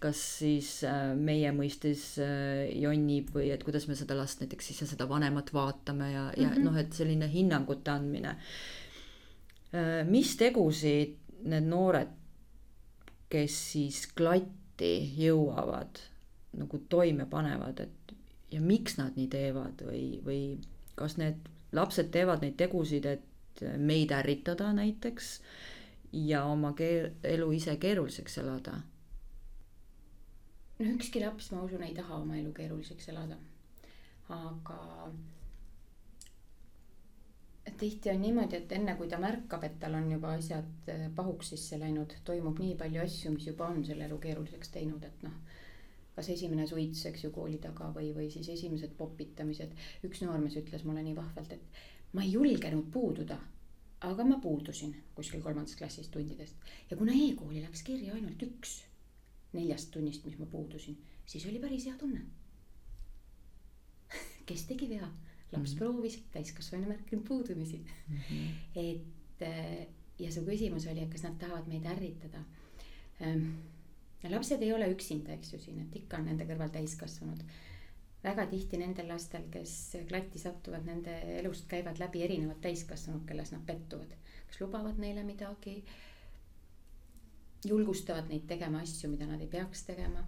kas 0.01 0.21
siis 0.39 0.69
äh, 0.87 1.11
meie 1.17 1.51
mõistes 1.53 2.15
äh, 2.21 2.65
jonnib 2.81 3.29
või 3.35 3.51
et 3.53 3.63
kuidas 3.65 3.85
me 3.89 3.97
seda 3.97 4.17
last 4.17 4.41
näiteks 4.41 4.71
siis 4.71 4.81
ja 4.81 4.87
seda 4.89 5.05
vanemat 5.09 5.51
vaatame 5.53 6.11
ja 6.11 6.23
mm, 6.23 6.37
-hmm. 6.37 6.57
ja 6.57 6.63
noh, 6.65 6.77
et 6.77 6.93
selline 6.93 7.29
hinnangute 7.29 7.91
andmine. 7.91 8.35
mis 10.05 10.35
tegusid 10.35 11.13
need 11.47 11.63
noored, 11.63 12.09
kes 13.31 13.59
siis 13.71 14.01
klatti 14.11 14.91
jõuavad, 15.15 16.01
nagu 16.59 16.79
toime 16.89 17.25
panevad, 17.25 17.79
et 17.79 18.15
ja 18.51 18.59
miks 18.61 18.97
nad 18.97 19.15
nii 19.15 19.29
teevad 19.31 19.85
või, 19.87 20.19
või 20.25 20.41
kas 21.01 21.17
need 21.17 21.49
lapsed 21.75 22.11
teevad 22.13 22.43
neid 22.45 22.57
tegusid, 22.59 23.05
et 23.05 23.65
meid 23.77 24.11
ärritada 24.15 24.71
näiteks 24.73 25.33
ja 26.27 26.45
oma 26.45 26.73
keer-, 26.77 27.11
elu 27.23 27.51
ise 27.57 27.75
keeruliseks 27.77 28.37
elada? 28.43 28.79
no 30.79 30.87
ükski 30.95 31.21
laps, 31.21 31.51
ma 31.51 31.61
usun, 31.61 31.83
ei 31.85 31.93
taha 31.93 32.17
oma 32.23 32.37
elu 32.39 32.53
keeruliseks 32.57 33.09
elada. 33.13 33.37
aga 34.29 35.11
tihti 37.77 38.09
on 38.09 38.21
niimoodi, 38.21 38.57
et 38.57 38.71
enne 38.71 38.95
kui 38.97 39.09
ta 39.09 39.19
märkab, 39.21 39.63
et 39.63 39.79
tal 39.79 39.95
on 39.97 40.09
juba 40.11 40.33
asjad 40.37 40.89
pahuks 41.15 41.53
sisse 41.53 41.79
läinud, 41.79 42.13
toimub 42.25 42.59
nii 42.59 42.75
palju 42.79 43.01
asju, 43.03 43.33
mis 43.35 43.47
juba 43.47 43.69
on 43.73 43.85
selle 43.85 44.07
elu 44.09 44.17
keeruliseks 44.21 44.73
teinud, 44.73 45.03
et 45.05 45.23
noh 45.25 45.37
kas 46.15 46.29
esimene 46.29 46.67
suits, 46.67 47.05
eks 47.07 47.23
ju, 47.23 47.31
kooli 47.31 47.57
taga 47.63 47.91
või, 47.95 48.11
või 48.15 48.27
siis 48.33 48.49
esimesed 48.51 48.97
popitamised. 48.97 49.71
üks 50.07 50.21
noormees 50.25 50.57
ütles 50.59 50.83
mulle 50.83 51.03
nii 51.05 51.15
vahvalt, 51.15 51.53
et 51.53 51.81
ma 52.13 52.25
ei 52.25 52.33
julgenud 52.33 52.91
puududa, 52.91 53.39
aga 54.07 54.25
ma 54.25 54.39
puudusin 54.43 54.95
kuskil 55.15 55.41
kolmandast 55.41 55.77
klassist 55.77 56.11
tundidest 56.11 56.71
ja 56.89 56.97
kuna 56.97 57.13
e-kooli 57.13 57.61
läks 57.61 57.83
kirja 57.87 58.15
ainult 58.17 58.43
üks 58.43 58.81
neljast 59.53 59.91
tunnist, 59.93 60.25
mis 60.25 60.39
ma 60.39 60.47
puudusin, 60.49 60.97
siis 61.25 61.45
oli 61.45 61.59
päris 61.61 61.85
hea 61.85 61.97
tunne 61.99 62.23
kes 64.49 64.65
tegi 64.69 64.89
vea? 64.89 65.11
laps 65.51 65.71
mm 65.71 65.75
-hmm. 65.75 65.79
proovis, 65.79 66.21
täiskasvanu 66.31 66.87
märkinud 66.87 67.27
puudumisi 67.27 67.85
mm. 68.07 68.17
-hmm. 68.17 68.47
et 68.75 69.41
äh, 69.41 69.87
ja 70.19 70.31
su 70.31 70.41
küsimus 70.45 70.87
oli, 70.87 71.03
et 71.03 71.11
kas 71.11 71.23
nad 71.23 71.37
tahavad 71.39 71.67
meid 71.67 71.85
ärritada 71.85 72.43
ähm, 73.21 73.47
ja 74.23 74.31
lapsed 74.31 74.61
ei 74.61 74.73
ole 74.73 74.89
üksinda, 74.93 75.33
eks 75.33 75.53
ju 75.53 75.59
siin, 75.59 75.81
et 75.85 75.95
ikka 76.01 76.19
on 76.19 76.29
nende 76.29 76.45
kõrval 76.49 76.71
täiskasvanud. 76.73 77.43
väga 78.21 78.45
tihti 78.45 78.77
nendel 78.77 79.07
lastel, 79.09 79.47
kes 79.49 79.95
klatti 80.09 80.39
satuvad, 80.39 80.85
nende 80.85 81.15
elust 81.39 81.65
käivad 81.69 81.97
läbi 81.99 82.21
erinevad 82.23 82.59
täiskasvanud, 82.61 83.25
kelles 83.25 83.51
nad 83.51 83.65
pettuvad. 83.65 84.13
kas 84.47 84.61
lubavad 84.61 84.99
neile 84.99 85.23
midagi, 85.23 85.83
julgustavad 87.65 88.29
neid 88.29 88.45
tegema 88.47 88.81
asju, 88.81 89.09
mida 89.09 89.25
nad 89.25 89.41
ei 89.41 89.47
peaks 89.47 89.83
tegema. 89.85 90.27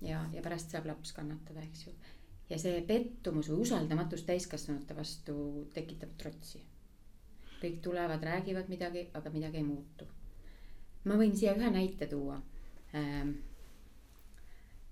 ja, 0.00 0.28
ja 0.32 0.42
pärast 0.42 0.70
saab 0.70 0.86
laps 0.86 1.12
kannatada, 1.12 1.60
eks 1.60 1.86
ju. 1.86 1.92
ja 2.50 2.58
see 2.58 2.80
pettumus 2.88 3.50
või 3.50 3.60
usaldamatus 3.68 4.24
täiskasvanute 4.24 4.96
vastu 4.96 5.68
tekitab 5.74 6.16
trotsi. 6.16 6.64
kõik 7.60 7.80
tulevad, 7.82 8.22
räägivad 8.22 8.68
midagi, 8.68 9.08
aga 9.12 9.30
midagi 9.30 9.56
ei 9.56 9.64
muutu. 9.64 10.08
ma 11.04 11.20
võin 11.20 11.36
siia 11.36 11.52
ühe 11.54 11.70
näite 11.70 12.06
tuua 12.06 12.40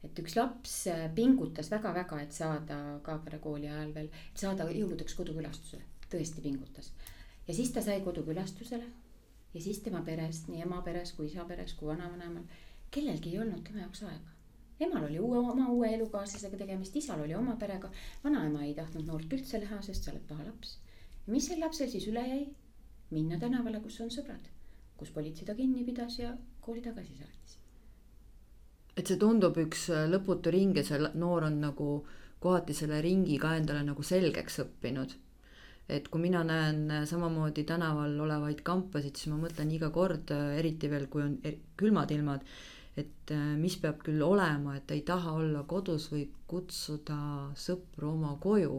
et 0.04 0.20
üks 0.20 0.36
laps 0.36 0.74
äh, 0.92 1.06
pingutas 1.16 1.70
väga-väga, 1.72 2.20
et 2.24 2.36
saada 2.36 2.78
Kaagvere 3.04 3.40
kooli 3.42 3.70
ajal 3.70 3.94
veel, 3.96 4.10
et 4.32 4.44
saada 4.44 4.66
jõuludeks 4.70 5.16
kodukülastusele, 5.18 5.86
tõesti 6.12 6.44
pingutas. 6.44 6.92
ja 7.48 7.54
siis 7.56 7.72
ta 7.72 7.82
sai 7.84 8.02
kodukülastusele 8.04 8.84
ja 9.54 9.62
siis 9.62 9.80
tema 9.84 10.02
peres, 10.04 10.44
nii 10.48 10.62
ema 10.66 10.82
peres 10.84 11.14
kui 11.16 11.30
isa 11.30 11.46
peres 11.48 11.74
kui 11.78 11.88
vanavanemal, 11.88 12.44
kellelgi 12.94 13.32
ei 13.32 13.42
olnud 13.44 13.64
tema 13.66 13.84
jaoks 13.84 14.04
aega. 14.10 14.34
emal 14.86 15.08
oli 15.08 15.18
uue, 15.18 15.38
oma 15.38 15.68
uue 15.72 15.94
elukaaslasega 15.94 16.60
tegemist, 16.64 16.96
isal 16.96 17.24
oli 17.24 17.34
oma 17.34 17.56
perega, 17.56 17.90
vanaema 18.24 18.64
ei 18.68 18.74
tahtnud 18.74 19.08
noort 19.08 19.32
üldse 19.38 19.62
näha, 19.64 19.80
sest 19.82 20.04
sa 20.04 20.12
oled 20.12 20.28
paha 20.28 20.50
laps. 20.50 20.78
mis 21.26 21.48
sel 21.48 21.64
lapsel 21.64 21.90
siis 21.90 22.08
üle 22.12 22.28
jäi? 22.28 22.44
minna 23.10 23.38
tänavale, 23.38 23.80
kus 23.80 24.00
on 24.00 24.10
sõbrad, 24.10 24.48
kus 24.98 25.12
politsei 25.14 25.46
ta 25.46 25.54
kinni 25.54 25.84
pidas 25.84 26.18
ja 26.18 26.36
kooli 26.60 26.82
tagasi 26.82 27.20
saatis 27.20 27.63
et 28.96 29.10
see 29.10 29.18
tundub 29.20 29.58
üks 29.58 29.88
äh, 29.92 30.06
lõputu 30.10 30.52
ring 30.54 30.76
ja 30.78 30.84
see 30.86 31.00
noor 31.18 31.48
on 31.48 31.60
nagu 31.62 31.88
kohati 32.44 32.76
selle 32.76 33.00
ringi 33.04 33.38
ka 33.42 33.54
endale 33.58 33.82
nagu 33.86 34.02
selgeks 34.04 34.60
õppinud. 34.64 35.16
et 35.88 36.06
kui 36.08 36.20
mina 36.20 36.44
näen 36.46 36.84
äh, 36.90 37.02
samamoodi 37.08 37.64
tänaval 37.68 38.14
olevaid 38.26 38.62
kampasid, 38.64 39.16
siis 39.16 39.32
ma 39.32 39.40
mõtlen 39.42 39.72
iga 39.74 39.90
kord, 39.92 40.30
äh, 40.32 40.54
eriti 40.60 40.90
veel, 40.90 41.08
kui 41.12 41.24
on 41.26 41.34
külmad 41.76 42.14
ilmad, 42.14 42.46
et 42.96 43.32
mis 43.58 43.74
peab 43.82 44.04
küll 44.06 44.22
olema, 44.22 44.76
et 44.78 44.90
ei 44.94 45.00
taha 45.02 45.32
olla 45.34 45.64
kodus 45.66 46.06
või 46.12 46.28
kutsuda 46.46 47.18
sõpru 47.58 48.12
oma 48.12 48.36
koju. 48.40 48.78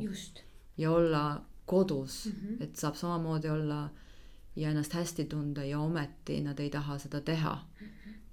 ja 0.78 0.92
olla 0.92 1.42
kodus 1.66 2.26
mm, 2.26 2.32
-hmm. 2.32 2.64
et 2.64 2.76
saab 2.76 2.96
samamoodi 2.96 3.50
olla 3.50 3.90
ja 4.56 4.70
ennast 4.70 4.94
hästi 4.94 5.26
tunda 5.26 5.64
ja 5.64 5.80
ometi 5.80 6.42
nad 6.42 6.60
ei 6.60 6.70
taha 6.70 6.98
seda 7.00 7.22
teha 7.22 7.56
mm. 7.56 7.88
-hmm 7.88 8.25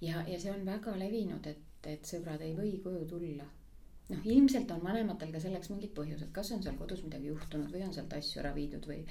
ja, 0.00 0.22
ja 0.26 0.40
see 0.40 0.52
on 0.52 0.66
väga 0.66 0.94
levinud, 0.98 1.46
et, 1.46 1.88
et 1.94 2.06
sõbrad 2.06 2.42
ei 2.44 2.54
või 2.58 2.76
koju 2.84 3.06
tulla. 3.10 3.48
noh, 4.08 4.22
ilmselt 4.24 4.70
on 4.72 4.84
vanematel 4.84 5.32
ka 5.34 5.40
selleks 5.40 5.68
mingid 5.70 5.92
põhjused, 5.96 6.30
kas 6.32 6.52
on 6.54 6.62
seal 6.64 6.78
kodus 6.78 7.02
midagi 7.04 7.28
juhtunud 7.28 7.72
või 7.72 7.84
on 7.84 7.92
sealt 7.92 8.14
asju 8.16 8.40
ära 8.44 8.54
viidud 8.54 8.86
või 8.88 9.02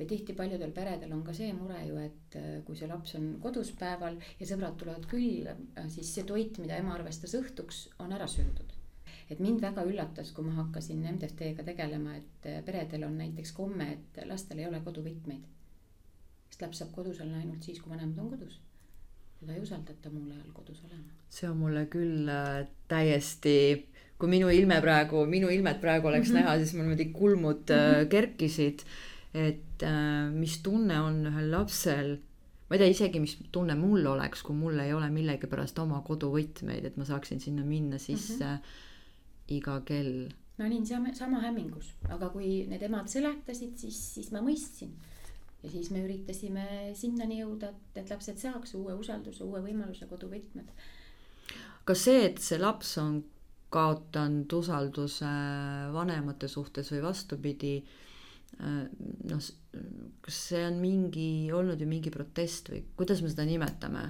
või 0.00 0.06
tihti 0.08 0.32
paljudel 0.32 0.70
peredel 0.72 1.12
on 1.12 1.22
ka 1.24 1.34
see 1.36 1.52
mure 1.52 1.76
ju, 1.84 1.98
et 2.00 2.36
äh, 2.40 2.50
kui 2.64 2.76
see 2.76 2.88
laps 2.88 3.14
on 3.18 3.34
kodus 3.42 3.74
päeval 3.76 4.16
ja 4.40 4.48
sõbrad 4.48 4.78
tulevad 4.80 5.04
külla, 5.10 5.52
siis 5.92 6.14
see 6.14 6.24
toit, 6.24 6.56
mida 6.62 6.80
ema 6.80 6.94
arvestas 6.96 7.36
õhtuks, 7.36 7.88
on 8.00 8.16
ära 8.16 8.28
söödud 8.30 8.80
et 9.30 9.38
mind 9.38 9.62
väga 9.62 9.84
üllatas, 9.86 10.32
kui 10.34 10.46
ma 10.46 10.56
hakkasin 10.56 11.04
MTFT-ga 11.12 11.64
tegelema, 11.66 12.16
et 12.18 12.48
peredel 12.66 13.06
on 13.06 13.16
näiteks 13.20 13.52
komme, 13.54 13.86
et 13.94 14.20
lastel 14.26 14.58
ei 14.58 14.66
ole 14.66 14.80
koduvõtmeid. 14.86 15.46
sest 16.50 16.64
laps 16.64 16.80
saab 16.82 16.90
kodus 16.96 17.20
olla 17.22 17.38
ainult 17.38 17.62
siis, 17.62 17.78
kui 17.80 17.92
vanemad 17.92 18.18
on 18.18 18.30
kodus. 18.32 18.58
Teda 19.40 19.56
ei 19.56 19.62
usaldata 19.64 20.12
muul 20.12 20.30
ajal 20.34 20.50
kodus 20.52 20.82
olema. 20.84 21.16
see 21.28 21.48
on 21.50 21.60
mulle 21.60 21.86
küll 21.92 22.28
äh, 22.28 22.64
täiesti, 22.88 23.56
kui 24.18 24.28
minu 24.28 24.50
ilme 24.52 24.80
praegu, 24.84 25.24
minu 25.26 25.48
ilmet 25.48 25.80
praegu 25.80 26.08
oleks 26.08 26.28
mm 26.28 26.36
-hmm. 26.36 26.42
näha, 26.42 26.56
siis 26.58 26.74
mul 26.74 26.88
niimoodi 26.88 27.08
kulmud 27.12 27.62
mm 27.70 27.76
-hmm. 27.76 28.08
kerkisid. 28.08 28.84
et 29.34 29.82
äh, 29.82 30.32
mis 30.32 30.58
tunne 30.62 31.00
on 31.00 31.26
ühel 31.26 31.50
lapsel 31.50 32.18
ma 32.68 32.76
ei 32.76 32.78
tea 32.78 32.88
isegi, 32.88 33.20
mis 33.20 33.38
tunne 33.52 33.74
mul 33.74 34.06
oleks, 34.06 34.42
kui 34.42 34.54
mul 34.56 34.78
ei 34.78 34.92
ole 34.92 35.10
millegipärast 35.10 35.78
oma 35.78 36.02
koduvõtmeid, 36.06 36.84
et 36.84 36.96
ma 36.96 37.04
saaksin 37.04 37.40
sinna 37.40 37.64
minna 37.64 37.98
sisse 37.98 38.44
mm. 38.44 38.56
-hmm 38.56 38.88
iga 39.50 39.80
kell. 39.86 40.30
ma 40.58 40.66
olin 40.66 40.86
sama, 40.86 41.14
sama 41.14 41.40
hämmingus, 41.40 41.94
aga 42.12 42.28
kui 42.34 42.66
need 42.68 42.82
emad 42.84 43.08
seletasid, 43.08 43.76
siis, 43.80 43.98
siis 44.14 44.28
ma 44.34 44.42
mõistsin. 44.44 44.92
Ja 45.62 45.70
siis 45.72 45.90
me 45.92 46.04
üritasime 46.04 46.66
sinnani 46.96 47.40
jõuda, 47.42 47.72
et 47.72 48.00
need 48.00 48.12
lapsed 48.14 48.40
saaks 48.40 48.74
uue 48.78 48.94
usalduse, 48.96 49.44
uue 49.44 49.62
võimaluse, 49.64 50.08
koduvõtmed. 50.10 50.72
kas 51.84 52.06
see, 52.06 52.24
et 52.28 52.40
see 52.42 52.60
laps 52.60 52.96
on 53.02 53.20
kaotanud 53.70 54.52
usalduse 54.52 55.30
vanemate 55.94 56.48
suhtes 56.50 56.90
või 56.92 57.02
vastupidi, 57.04 57.74
noh, 58.60 59.50
kas 60.24 60.40
see 60.48 60.64
on 60.66 60.80
mingi, 60.82 61.28
olnud 61.54 61.80
ju 61.80 61.86
mingi 61.86 62.10
protest 62.10 62.72
või 62.72 62.82
kuidas 62.96 63.22
me 63.22 63.30
seda 63.30 63.46
nimetame? 63.46 64.08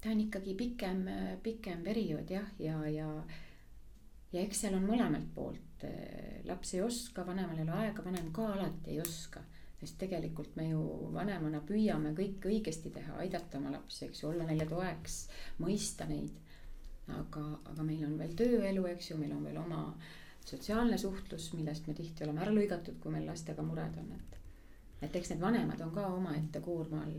ta 0.00 0.08
on 0.08 0.20
ikkagi 0.22 0.56
pikem, 0.56 1.04
pikem 1.44 1.84
periood 1.84 2.30
jah, 2.32 2.46
ja, 2.58 2.78
ja, 2.88 3.04
ja 3.04 3.40
ja 4.32 4.42
eks 4.44 4.64
seal 4.64 4.76
on 4.78 4.86
mõlemalt 4.86 5.30
poolt, 5.34 5.86
laps 6.46 6.74
ei 6.76 6.82
oska, 6.84 7.24
vanemal 7.26 7.58
ei 7.58 7.66
ole 7.66 7.76
aega, 7.84 8.04
vanem 8.04 8.30
ka 8.34 8.46
alati 8.54 8.94
ei 8.94 9.00
oska. 9.02 9.42
Sest 9.80 9.96
tegelikult 10.00 10.56
me 10.60 10.68
ju 10.68 10.82
vanemana 11.14 11.62
püüame 11.66 12.12
kõike 12.16 12.50
õigesti 12.52 12.92
teha, 12.92 13.16
aidata 13.22 13.58
oma 13.58 13.72
lapsi, 13.72 14.04
eks 14.06 14.22
ju, 14.22 14.28
olla 14.30 14.44
neile 14.48 14.66
toeks, 14.68 15.22
mõista 15.64 16.08
neid. 16.10 16.36
aga, 17.10 17.42
aga 17.72 17.82
meil 17.82 18.04
on 18.06 18.18
veel 18.18 18.36
tööelu, 18.38 18.84
eks 18.92 19.10
ju, 19.10 19.16
meil 19.18 19.32
on 19.34 19.42
veel 19.44 19.56
oma 19.58 19.80
sotsiaalne 20.46 20.98
suhtlus, 20.98 21.48
millest 21.56 21.88
me 21.88 21.94
tihti 21.94 22.24
oleme 22.24 22.44
ära 22.44 22.52
lõigatud, 22.54 23.00
kui 23.00 23.10
meil 23.12 23.26
lastega 23.26 23.64
mured 23.66 23.98
on, 23.98 24.12
et. 24.14 24.38
et 25.08 25.16
eks 25.16 25.32
need 25.32 25.42
vanemad 25.42 25.80
on 25.80 25.90
ka 25.96 26.06
omaette 26.14 26.62
koorma 26.62 27.02
all 27.02 27.18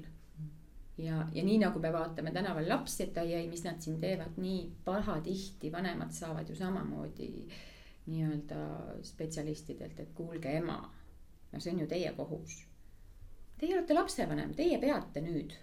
ja, 0.98 1.28
ja 1.34 1.44
nii 1.44 1.58
nagu 1.62 1.80
me 1.80 1.92
vaatame 1.94 2.32
tänaval 2.32 2.70
lapsi, 2.70 3.04
et 3.04 3.18
ai, 3.18 3.34
ai, 3.36 3.48
mis 3.50 3.64
nad 3.66 3.82
siin 3.82 4.00
teevad, 4.00 4.38
nii 4.42 4.64
pahatihti 4.86 5.72
vanemad 5.72 6.12
saavad 6.16 6.50
ju 6.50 6.56
samamoodi 6.56 7.32
nii-öelda 8.06 8.62
spetsialistidelt, 9.06 10.00
et 10.00 10.14
kuulge, 10.18 10.56
ema, 10.58 10.80
no 11.52 11.60
see 11.60 11.74
on 11.74 11.84
ju 11.84 11.88
teie 11.88 12.14
kohus. 12.18 12.62
Teie 13.60 13.76
olete 13.78 13.94
lapsevanem, 13.94 14.56
teie 14.58 14.80
peate 14.82 15.22
nüüd. 15.22 15.58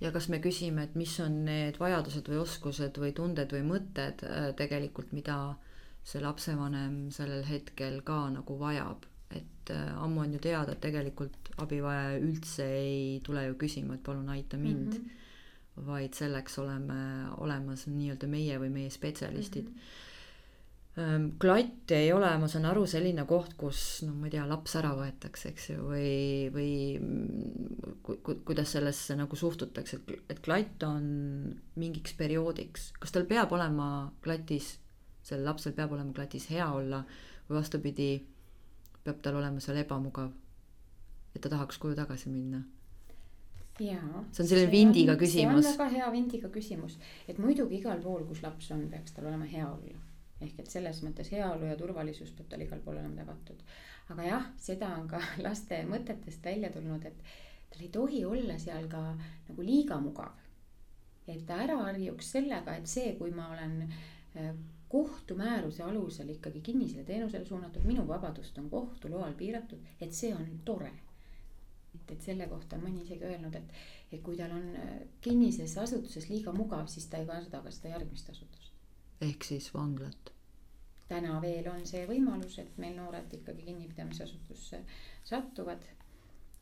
ja 0.00 0.10
kas 0.12 0.28
me 0.28 0.40
küsime, 0.42 0.84
et 0.84 0.94
mis 0.98 1.14
on 1.22 1.44
need 1.46 1.78
vajadused 1.80 2.28
või 2.28 2.42
oskused 2.42 2.98
või 3.00 3.14
tunded 3.16 3.52
või 3.54 3.62
mõtted 3.66 4.24
äh, 4.26 4.50
tegelikult, 4.56 5.12
mida 5.12 5.56
see 6.04 6.20
lapsevanem 6.20 7.10
sellel 7.14 7.44
hetkel 7.48 8.02
ka 8.04 8.28
nagu 8.34 8.58
vajab 8.60 9.06
et 9.34 9.70
äh, 9.70 10.02
ammu 10.02 10.20
on 10.20 10.32
ju 10.36 10.38
teada, 10.38 10.74
et 10.74 10.80
tegelikult 10.80 11.52
abivajaja 11.62 12.18
üldse 12.20 12.66
ei 12.78 13.20
tule 13.24 13.46
ju 13.46 13.54
küsima, 13.58 13.96
et 13.96 14.02
palun 14.04 14.28
aita 14.28 14.58
mind 14.60 14.98
mm. 14.98 15.04
-hmm. 15.04 15.86
vaid 15.86 16.14
selleks 16.14 16.58
oleme 16.58 17.30
olemas 17.38 17.86
nii-öelda 17.86 18.26
meie 18.26 18.58
või 18.58 18.70
meie 18.70 18.90
spetsialistid 18.90 19.70
mm. 19.70 19.78
-hmm 19.78 20.12
klatt 20.94 21.90
ei 21.90 22.12
ole, 22.14 22.28
ma 22.38 22.46
saan 22.46 22.68
aru, 22.70 22.84
selline 22.86 23.24
koht, 23.26 23.56
kus 23.58 24.04
no 24.06 24.12
ma 24.14 24.28
ei 24.28 24.34
tea, 24.36 24.44
laps 24.46 24.76
ära 24.78 24.92
võetakse, 24.94 25.50
eks 25.50 25.72
ju, 25.72 25.86
või, 25.88 26.12
või 26.54 26.74
ku, 28.06 28.14
ku, 28.22 28.36
kuidas 28.46 28.76
sellesse 28.76 29.16
nagu 29.18 29.38
suhtutakse, 29.38 29.98
et 30.30 30.38
klatt 30.44 30.86
on 30.86 31.08
mingiks 31.82 32.14
perioodiks, 32.18 32.92
kas 33.02 33.14
tal 33.16 33.26
peab 33.26 33.56
olema 33.58 33.88
klatis, 34.22 34.76
sellel 35.26 35.50
lapsel 35.50 35.74
peab 35.74 35.96
olema 35.96 36.14
klatis 36.14 36.46
hea 36.52 36.70
olla 36.70 37.02
või 37.48 37.58
vastupidi 37.58 38.08
peab 39.02 39.18
tal 39.24 39.42
olema 39.42 39.60
seal 39.60 39.82
ebamugav. 39.82 40.30
et 41.34 41.42
ta 41.42 41.50
tahaks 41.50 41.78
koju 41.82 41.98
tagasi 41.98 42.30
minna. 42.30 42.62
jaa. 43.82 44.24
see 44.30 44.46
on 44.46 44.48
selline 44.48 44.70
vindiga 44.70 45.18
küsimus. 45.18 45.64
see 45.66 45.74
on 45.74 45.78
väga 45.78 45.90
hea 45.98 46.10
vindiga 46.14 46.54
küsimus, 46.54 46.98
et 47.26 47.38
muidugi 47.42 47.82
igal 47.82 47.98
pool, 47.98 48.22
kus 48.30 48.46
laps 48.46 48.70
on, 48.70 48.86
peaks 48.94 49.18
tal 49.18 49.26
olema 49.26 49.50
hea 49.50 49.66
olla. 49.66 50.13
Ehk 50.44 50.60
et 50.62 50.70
selles 50.76 51.02
mõttes 51.06 51.32
heaolu 51.32 51.70
ja 51.70 51.76
turvalisus 51.80 52.32
peab 52.36 52.52
tal 52.52 52.64
igal 52.66 52.82
pool 52.84 53.00
olema 53.00 53.22
tagatud. 53.22 53.64
aga 54.14 54.28
jah, 54.28 54.46
seda 54.60 54.92
on 54.98 55.08
ka 55.08 55.20
laste 55.46 55.82
mõtetest 55.88 56.44
välja 56.44 56.70
tulnud, 56.72 57.04
et 57.04 57.24
tal 57.70 57.82
ei 57.82 57.90
tohi 57.98 58.24
olla 58.24 58.58
seal 58.58 58.88
ka 58.88 59.02
nagu 59.48 59.62
liiga 59.62 60.00
mugav. 60.00 60.36
et 61.26 61.46
ta 61.46 61.62
ära 61.64 61.80
harjuks 61.86 62.30
sellega, 62.36 62.76
et 62.76 62.86
see, 62.86 63.14
kui 63.18 63.30
ma 63.32 63.48
olen 63.54 63.82
äh, 63.88 64.54
kohtumääruse 64.94 65.82
alusel 65.82 66.28
ikkagi 66.28 66.60
kinnisele 66.60 67.04
teenusele 67.04 67.44
suunatud, 67.44 67.82
minu 67.84 68.08
vabadust 68.08 68.58
on 68.58 68.70
kohtu 68.70 69.10
loal 69.10 69.32
piiratud, 69.34 69.80
et 70.00 70.12
see 70.12 70.34
on 70.34 70.60
tore. 70.64 70.92
et, 71.94 72.10
et 72.10 72.22
selle 72.22 72.46
kohta 72.50 72.76
on 72.76 72.84
mõni 72.84 73.02
isegi 73.02 73.24
öelnud, 73.24 73.54
et, 73.54 73.74
et 74.12 74.22
kui 74.22 74.36
tal 74.38 74.54
on 74.54 74.68
äh, 74.78 74.92
kinnises 75.24 75.74
asutuses 75.78 76.28
liiga 76.30 76.52
mugav, 76.52 76.86
siis 76.90 77.06
ta 77.10 77.18
ei 77.22 77.26
karda 77.26 77.62
ka 77.62 77.72
seda 77.74 77.94
järgmist 77.96 78.30
asutust. 78.30 78.72
ehk 79.20 79.46
siis 79.50 79.72
vanglat. 79.74 80.33
Täna 81.08 81.40
veel 81.42 81.68
on 81.68 81.84
see 81.86 82.06
võimalus, 82.08 82.58
et 82.62 82.78
meil 82.80 82.96
noored 82.96 83.32
ikkagi 83.36 83.66
kinnipidamisasutusse 83.66 84.80
satuvad 85.24 85.84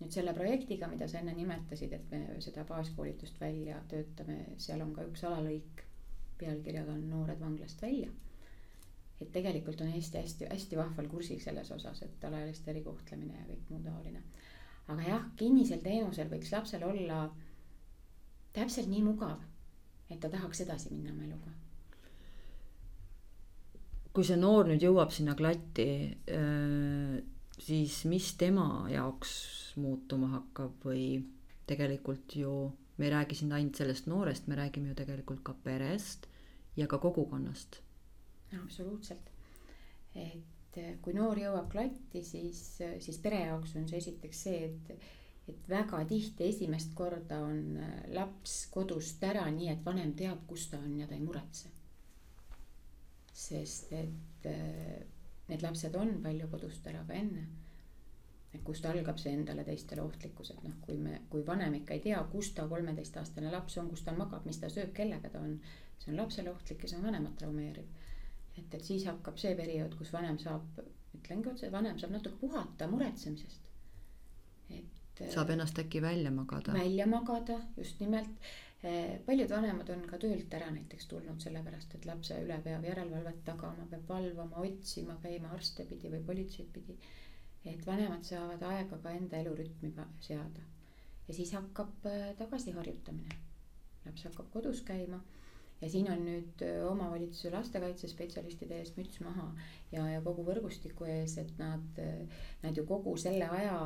nüüd 0.02 0.10
selle 0.14 0.34
projektiga, 0.34 0.88
mida 0.90 1.06
sa 1.08 1.20
enne 1.20 1.34
nimetasid, 1.36 1.94
et 1.94 2.10
me 2.10 2.40
seda 2.42 2.64
baaskoolitust 2.66 3.38
välja 3.40 3.78
töötame, 3.90 4.40
seal 4.58 4.82
on 4.82 4.90
ka 4.96 5.06
üks 5.06 5.22
alalõik 5.28 5.84
pealkirjaga 6.42 6.96
on 6.96 7.08
Noored 7.10 7.40
vanglast 7.40 7.82
välja. 7.82 8.10
et 9.22 9.28
tegelikult 9.32 9.80
on 9.80 9.92
Eesti 9.94 10.18
hästi-hästi 10.18 10.76
vahval 10.76 11.06
kursil 11.08 11.38
selles 11.40 11.70
osas, 11.70 12.00
et 12.02 12.24
alaealiste 12.26 12.70
erikohtlemine 12.72 13.36
ja 13.36 13.44
kõik 13.46 13.70
muu 13.70 13.82
taoline. 13.84 14.22
aga 14.88 15.02
jah, 15.06 15.28
kinnisel 15.36 15.84
teenusel 15.86 16.30
võiks 16.32 16.50
lapsel 16.52 16.82
olla 16.82 17.24
täpselt 18.52 18.90
nii 18.90 19.02
mugav, 19.06 19.38
et 20.10 20.18
ta 20.20 20.28
tahaks 20.28 20.66
edasi 20.66 20.90
minna 20.90 21.14
oma 21.14 21.30
eluga 21.30 21.61
kui 24.12 24.24
see 24.28 24.36
noor 24.36 24.68
nüüd 24.68 24.82
jõuab 24.84 25.12
sinna 25.14 25.34
klatti, 25.38 25.86
siis 27.62 28.02
mis 28.10 28.34
tema 28.36 28.84
jaoks 28.92 29.32
muutuma 29.80 30.28
hakkab 30.34 30.84
või 30.84 31.06
tegelikult 31.68 32.36
ju 32.36 32.52
me 32.96 33.08
ei 33.08 33.10
räägi 33.10 33.34
siin 33.34 33.52
ainult 33.52 33.74
sellest 33.74 34.06
noorest, 34.06 34.46
me 34.46 34.54
räägime 34.54 34.88
ju 34.88 34.94
tegelikult 34.94 35.42
ka 35.42 35.54
perest 35.64 36.26
ja 36.76 36.86
ka 36.86 36.98
kogukonnast. 36.98 37.80
absoluutselt, 38.62 39.30
et 40.14 40.76
eh, 40.76 40.96
kui 41.02 41.14
noor 41.16 41.38
jõuab 41.40 41.70
klatti, 41.72 42.22
siis, 42.22 42.80
eh, 42.80 42.98
siis 43.00 43.18
pere 43.18 43.40
jaoks 43.46 43.76
on 43.76 43.88
see 43.88 43.98
esiteks 43.98 44.42
see, 44.44 44.64
et, 44.68 45.06
et 45.48 45.68
väga 45.68 46.04
tihti 46.08 46.48
esimest 46.48 46.92
korda 46.94 47.40
on 47.46 47.76
eh, 47.76 47.94
laps 48.14 48.66
kodust 48.70 49.24
ära, 49.24 49.46
nii 49.50 49.72
et 49.72 49.84
vanem 49.84 50.12
teab, 50.16 50.44
kus 50.46 50.68
ta 50.70 50.78
on 50.78 50.98
ja 51.00 51.08
ta 51.08 51.16
ei 51.16 51.24
muretse. 51.24 51.72
Sest 53.48 53.92
et 53.96 54.46
need 55.48 55.62
lapsed 55.62 55.94
on 55.98 56.16
palju 56.22 56.48
kodust 56.50 56.86
ära 56.90 57.04
ka 57.08 57.14
enne 57.18 57.46
et 58.52 58.60
kust 58.66 58.84
algab 58.84 59.16
see 59.20 59.32
endale 59.32 59.64
teistele 59.64 60.02
ohtlikkus, 60.04 60.50
et 60.52 60.64
noh, 60.66 60.74
kui 60.84 60.98
me, 61.00 61.22
kui 61.32 61.44
vanem 61.46 61.78
ikka 61.78 61.96
ei 61.96 62.02
tea, 62.04 62.18
kus 62.32 62.50
ta 62.56 62.66
kolmeteistaastane 62.68 63.52
laps 63.52 63.78
on, 63.80 63.88
kus 63.88 64.02
ta 64.04 64.12
magab, 64.16 64.44
mis 64.44 64.60
ta 64.60 64.68
sööb, 64.72 64.92
kellega 64.96 65.30
ta 65.32 65.40
on 65.40 65.54
see 66.02 66.12
on 66.12 66.18
lapsele 66.18 66.50
ohtlik 66.50 66.82
ja 66.82 66.90
see 66.90 66.98
on 66.98 67.06
vanemat 67.06 67.36
traumeeriv. 67.38 67.86
et, 68.58 68.74
et 68.74 68.84
siis 68.84 69.06
hakkab 69.08 69.38
see 69.40 69.54
periood, 69.56 69.94
kus 69.98 70.12
vanem 70.12 70.38
saab, 70.42 70.82
ütlengi 71.16 71.48
otse, 71.52 71.70
vanem 71.72 72.00
saab 72.00 72.16
natuke 72.16 72.40
puhata 72.40 72.88
muretsemisest. 72.90 73.70
et. 74.70 75.24
saab 75.34 75.54
ennast 75.54 75.78
äkki 75.78 76.02
välja 76.02 76.30
magada. 76.30 76.74
välja 76.76 77.06
magada, 77.06 77.60
just 77.76 78.00
nimelt. 78.00 78.52
Eh, 78.82 79.20
paljud 79.26 79.50
vanemad 79.50 79.90
on 79.94 80.00
ka 80.10 80.18
töölt 80.18 80.54
ära 80.58 80.68
näiteks 80.74 81.06
tulnud 81.10 81.42
sellepärast, 81.44 81.92
et 81.94 82.06
lapse 82.08 82.34
üle 82.42 82.56
peab 82.64 82.82
järelevalvet 82.82 83.44
tagama, 83.46 83.84
peab 83.90 84.08
valvama, 84.08 84.64
otsima, 84.66 85.14
käima 85.22 85.52
arste 85.54 85.86
pidi 85.86 86.10
või 86.10 86.24
politseid 86.30 86.72
pidi. 86.74 86.96
et 87.64 87.84
vanemad 87.86 88.24
saavad 88.26 88.62
aega 88.66 88.96
ka 89.02 89.10
enda 89.14 89.38
elurütmi 89.38 89.92
seada 90.20 90.64
ja 91.28 91.34
siis 91.34 91.52
hakkab 91.54 92.08
eh, 92.10 92.32
tagasiharjutamine. 92.40 93.38
laps 94.06 94.24
hakkab 94.24 94.50
kodus 94.56 94.82
käima 94.82 95.20
ja 95.82 95.88
siin 95.90 96.08
on 96.12 96.20
nüüd 96.24 96.62
omavalitsuse 96.86 97.50
lastekaitsespetsialistide 97.50 98.78
ees 98.78 98.92
müts 98.96 99.18
maha 99.24 99.48
ja, 99.92 100.04
ja 100.14 100.20
kogu 100.22 100.44
võrgustiku 100.46 101.08
ees, 101.10 101.34
et 101.42 101.50
nad, 101.58 102.00
nad 102.62 102.78
ju 102.78 102.84
kogu 102.86 103.16
selle 103.20 103.48
aja 103.50 103.78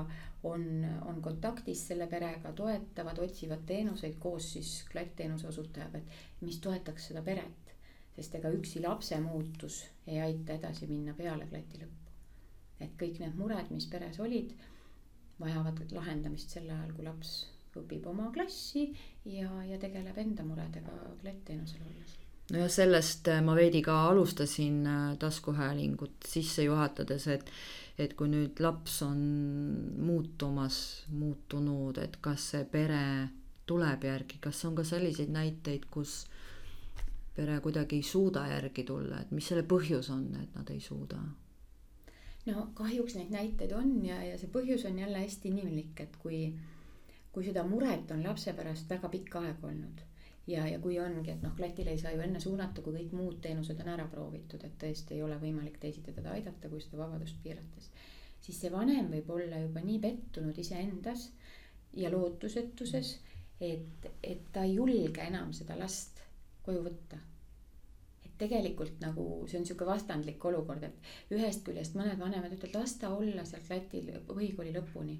on, 0.46 0.66
on 1.08 1.22
kontaktis 1.24 1.86
selle 1.88 2.08
perega, 2.10 2.52
toetavad, 2.56 3.20
otsivad 3.24 3.64
teenuseid 3.68 4.20
koos 4.22 4.52
siis 4.56 4.76
klattteenuse 4.92 5.48
osutajaga, 5.48 6.02
et 6.02 6.44
mis 6.44 6.60
toetaks 6.60 7.10
seda 7.10 7.24
peret. 7.26 7.74
sest 8.16 8.34
ega 8.38 8.48
üksi 8.48 8.80
lapse 8.80 9.16
muutus 9.20 9.82
ei 10.06 10.20
aita 10.24 10.54
edasi 10.54 10.86
minna 10.88 11.12
peale 11.14 11.48
klati 11.50 11.82
lõppu. 11.82 12.14
et 12.80 12.96
kõik 13.00 13.20
need 13.20 13.36
mured, 13.36 13.70
mis 13.70 13.88
peres 13.92 14.20
olid, 14.20 14.54
vajavad 15.40 15.84
lahendamist 15.92 16.50
sel 16.50 16.70
ajal, 16.70 16.92
kui 16.96 17.04
laps 17.04 17.36
õpib 17.82 18.06
oma 18.10 18.30
klassi 18.34 18.88
ja, 19.24 19.50
ja 19.64 19.80
tegeleb 19.82 20.18
enda 20.18 20.46
muredega 20.46 20.94
klettteenusel 21.20 21.82
olles 21.86 22.16
nojah, 22.52 22.70
sellest 22.70 23.28
äh, 23.32 23.40
ma 23.42 23.56
veidi 23.58 23.82
ka 23.82 23.96
alustasin 24.10 24.86
äh, 24.86 25.16
taskuhäälingut 25.18 26.28
sisse 26.28 26.66
juhatades, 26.66 27.26
et 27.28 27.50
et 27.98 28.12
kui 28.12 28.28
nüüd 28.28 28.60
laps 28.60 28.98
on 29.06 29.20
muutumas, 30.04 31.06
muutunud, 31.08 31.96
et 31.96 32.18
kas 32.20 32.50
see 32.52 32.66
pere 32.68 33.30
tuleb 33.66 34.04
järgi, 34.04 34.36
kas 34.44 34.60
on 34.68 34.76
ka 34.76 34.84
selliseid 34.84 35.32
näiteid, 35.32 35.86
kus 35.90 36.26
pere 37.36 37.56
kuidagi 37.64 37.96
ei 37.96 38.04
suuda 38.04 38.44
järgi 38.50 38.84
tulla, 38.84 39.22
et 39.24 39.32
mis 39.32 39.48
selle 39.48 39.64
põhjus 39.64 40.10
on, 40.12 40.28
et 40.42 40.54
nad 40.58 40.70
ei 40.70 40.80
suuda? 40.80 41.22
no 42.46 42.68
kahjuks 42.78 43.16
neid 43.16 43.32
näiteid 43.34 43.72
on 43.74 43.96
ja, 44.06 44.20
ja 44.22 44.36
see 44.38 44.52
põhjus 44.52 44.84
on 44.86 44.98
jälle 45.00 45.18
hästi 45.24 45.50
inimlik, 45.50 45.98
et 46.04 46.20
kui, 46.22 46.52
kui 47.36 47.44
seda 47.44 47.64
muret 47.68 48.10
on 48.14 48.22
lapse 48.24 48.52
pärast 48.56 48.88
väga 48.88 49.12
pikka 49.12 49.44
aega 49.44 49.68
olnud 49.68 50.00
ja, 50.46 50.64
ja 50.70 50.78
kui 50.80 50.96
ongi, 51.02 51.30
et 51.34 51.42
noh, 51.44 51.52
klatile 51.58 51.92
ei 51.92 52.00
saa 52.00 52.14
ju 52.14 52.22
enne 52.24 52.40
suunata, 52.40 52.82
kui 52.82 52.94
kõik 52.96 53.12
muud 53.18 53.38
teenused 53.44 53.80
on 53.82 53.92
ära 53.92 54.06
proovitud, 54.10 54.62
et 54.64 54.78
tõesti 54.80 55.18
ei 55.18 55.22
ole 55.26 55.38
võimalik 55.42 55.76
teisiti 55.82 56.14
teda 56.16 56.32
aidata, 56.36 56.70
kui 56.72 56.80
seda 56.80 57.02
vabadust 57.02 57.42
piirates. 57.44 57.90
siis 58.40 58.60
see 58.62 58.70
vanem 58.72 59.10
võib 59.10 59.30
olla 59.34 59.58
juba 59.58 59.80
nii 59.82 59.98
pettunud 60.00 60.58
iseendas 60.58 61.30
ja 61.98 62.10
lootusetuses, 62.12 63.16
et, 63.60 64.10
et 64.22 64.44
ta 64.52 64.62
ei 64.64 64.76
julge 64.76 65.24
enam 65.24 65.52
seda 65.52 65.78
last 65.78 66.22
koju 66.62 66.84
võtta 66.84 67.18
tegelikult 68.38 69.00
nagu 69.00 69.24
see 69.48 69.60
on 69.60 69.66
sihuke 69.66 69.86
vastandlik 69.88 70.44
olukord, 70.44 70.82
et 70.84 71.32
ühest 71.32 71.64
küljest 71.64 71.96
mõned 71.96 72.18
vanemad 72.20 72.52
ütlevad, 72.52 72.82
las 72.82 72.96
ta 73.00 73.10
olla 73.16 73.44
seal 73.48 73.64
klatil 73.64 74.10
põhikooli 74.28 74.74
lõpuni. 74.76 75.16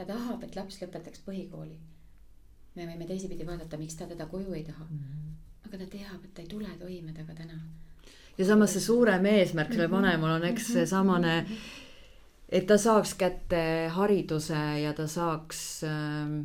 Ta 0.00 0.06
tahab, 0.08 0.44
et 0.44 0.56
laps 0.56 0.80
lõpetaks 0.80 1.24
põhikooli. 1.26 1.76
me 2.74 2.86
võime 2.86 3.06
teisipidi 3.06 3.46
vaadata, 3.46 3.76
miks 3.76 3.98
ta 3.98 4.06
teda 4.08 4.26
koju 4.30 4.54
ei 4.54 4.64
taha 4.64 4.84
mm. 4.84 4.98
-hmm. 4.98 5.66
aga 5.66 5.78
ta 5.78 5.86
teab, 5.96 6.24
et 6.24 6.34
ta 6.34 6.42
ei 6.42 6.48
tule 6.48 6.68
toime 6.78 7.12
temaga 7.12 7.34
täna. 7.42 7.60
ja 8.38 8.44
samas 8.46 8.72
see 8.72 8.80
suurem 8.80 9.26
eesmärk 9.26 9.72
sellel 9.72 9.90
vanemal 9.90 10.36
on, 10.38 10.44
eks 10.44 10.72
seesamane, 10.72 11.34
et 12.48 12.66
ta 12.66 12.78
saaks 12.78 13.14
kätte 13.14 13.88
hariduse 13.96 14.62
ja 14.82 14.92
ta 14.94 15.06
saaks 15.06 15.84
ähm, 15.84 16.40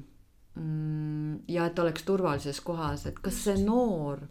mm, 0.55 1.39
ja 1.47 1.65
et 1.65 1.79
oleks 1.79 2.03
turvalises 2.03 2.61
kohas, 2.61 3.05
et 3.05 3.19
kas 3.19 3.43
see 3.43 3.63
noor 3.63 4.27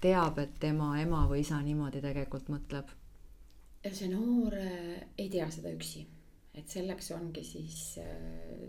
teab, 0.00 0.38
et 0.38 0.56
tema 0.60 0.94
ema 1.00 1.26
või 1.28 1.40
isa 1.40 1.60
niimoodi 1.62 2.00
tegelikult 2.00 2.48
mõtleb? 2.48 2.96
see 3.92 4.08
noor 4.08 4.54
äh, 4.54 5.06
ei 5.18 5.28
tea 5.28 5.50
seda 5.50 5.72
üksi, 5.72 6.06
et 6.60 6.68
selleks 6.72 7.10
ongi 7.16 7.42
siis 7.46 7.80
äh, 8.02 8.68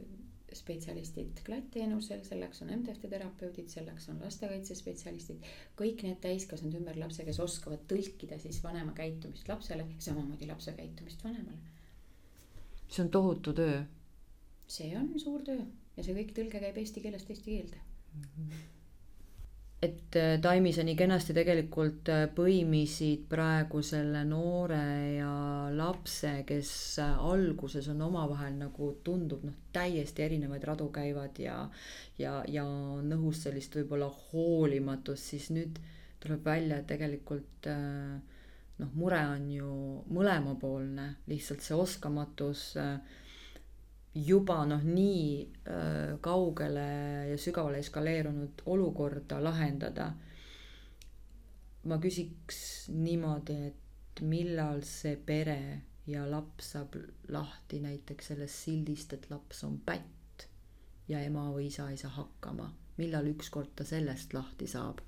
spetsialistid 0.55 1.41
klattteenusel, 1.45 2.23
selleks 2.27 2.63
on 2.63 2.71
MTF-i 2.75 3.09
terapeudid, 3.11 3.69
selleks 3.71 4.09
on 4.11 4.19
lastekaitsespetsialistid, 4.23 5.45
kõik 5.79 6.03
need 6.07 6.19
täiskasvanud 6.23 6.79
ümber 6.81 6.99
lapse, 6.99 7.23
kes 7.27 7.39
oskavad 7.43 7.85
tõlkida 7.91 8.39
siis 8.41 8.59
vanema 8.63 8.95
käitumist 8.97 9.47
lapsele, 9.51 9.87
samamoodi 9.99 10.49
lapse 10.49 10.75
käitumist 10.77 11.23
vanemale. 11.23 11.61
see 12.91 13.05
on 13.05 13.09
tohutu 13.11 13.53
töö. 13.55 13.83
see 14.67 14.91
on 14.97 15.13
suur 15.19 15.43
töö 15.47 15.63
ja 15.95 16.03
see 16.03 16.15
kõik 16.15 16.35
tõlge 16.35 16.59
käib 16.59 16.77
eesti 16.77 17.01
keelest 17.01 17.29
eesti 17.29 17.55
keelde 17.55 17.79
mm. 17.79 18.29
-hmm 18.35 18.80
et 19.81 20.15
äh, 20.15 20.35
Taimis 20.41 20.75
sa 20.77 20.83
nii 20.85 20.97
kenasti 20.97 21.33
tegelikult 21.33 22.09
äh, 22.13 22.27
põimisid 22.37 23.23
praegu 23.31 23.81
selle 23.85 24.21
noore 24.29 24.81
ja 25.17 25.31
lapse, 25.73 26.35
kes 26.45 26.73
äh, 27.01 27.23
alguses 27.31 27.89
on 27.89 28.03
omavahel 28.05 28.59
nagu 28.59 28.91
tundub 29.03 29.47
noh, 29.47 29.57
täiesti 29.73 30.27
erinevaid 30.27 30.67
radu 30.69 30.91
käivad 30.93 31.41
ja 31.41 31.63
ja, 32.21 32.35
ja 32.47 32.65
on 32.65 33.09
õhus 33.17 33.41
sellist 33.47 33.79
võib-olla 33.79 34.11
hoolimatust, 34.31 35.33
siis 35.33 35.49
nüüd 35.55 35.81
tuleb 36.21 36.45
välja, 36.45 36.77
et 36.77 36.89
tegelikult 36.91 37.65
noh, 38.81 38.93
mure 38.97 39.21
on 39.33 39.47
ju 39.51 39.71
mõlemapoolne, 40.13 41.07
lihtsalt 41.29 41.65
see 41.65 41.77
oskamatus 41.77 42.71
äh, 42.81 43.19
juba 44.15 44.65
noh, 44.65 44.81
nii 44.83 45.27
äh, 45.41 46.17
kaugele 46.21 46.87
ja 47.29 47.37
sügavale 47.39 47.79
eskaleerunud 47.79 48.63
olukorda 48.65 49.43
lahendada. 49.43 50.11
ma 51.83 51.97
küsiks 51.97 52.89
niimoodi, 52.93 53.55
et 53.71 54.21
millal 54.21 54.83
see 54.85 55.15
pere 55.15 55.81
ja 56.05 56.27
laps 56.29 56.73
saab 56.75 56.97
lahti 57.33 57.79
näiteks 57.81 58.27
sellest 58.33 58.67
sildist, 58.67 59.13
et 59.13 59.29
laps 59.31 59.63
on 59.63 59.79
pätt 59.85 60.45
ja 61.07 61.21
ema 61.25 61.47
või 61.55 61.71
isa 61.71 61.87
ei 61.89 61.97
saa 61.97 62.11
hakkama, 62.19 62.67
millal 62.97 63.31
ükskord 63.31 63.71
ta 63.75 63.87
sellest 63.87 64.33
lahti 64.33 64.67
saab? 64.67 65.01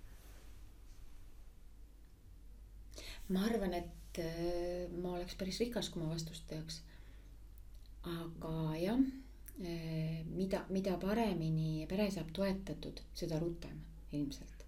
ma 3.33 3.45
arvan, 3.47 3.73
et 3.73 4.19
äh, 4.23 4.89
ma 5.01 5.17
oleks 5.17 5.35
päris 5.35 5.59
rikas, 5.59 5.89
kui 5.89 6.01
ma 6.01 6.09
vastust 6.09 6.47
teaks 6.47 6.81
aga 8.03 8.75
jah, 8.79 8.99
eh, 9.63 10.23
mida, 10.27 10.65
mida 10.69 10.97
paremini 10.99 11.85
pere 11.89 12.09
saab 12.11 12.33
toetatud, 12.35 12.99
seda 13.15 13.39
rutem 13.39 13.79
ilmselt. 14.11 14.65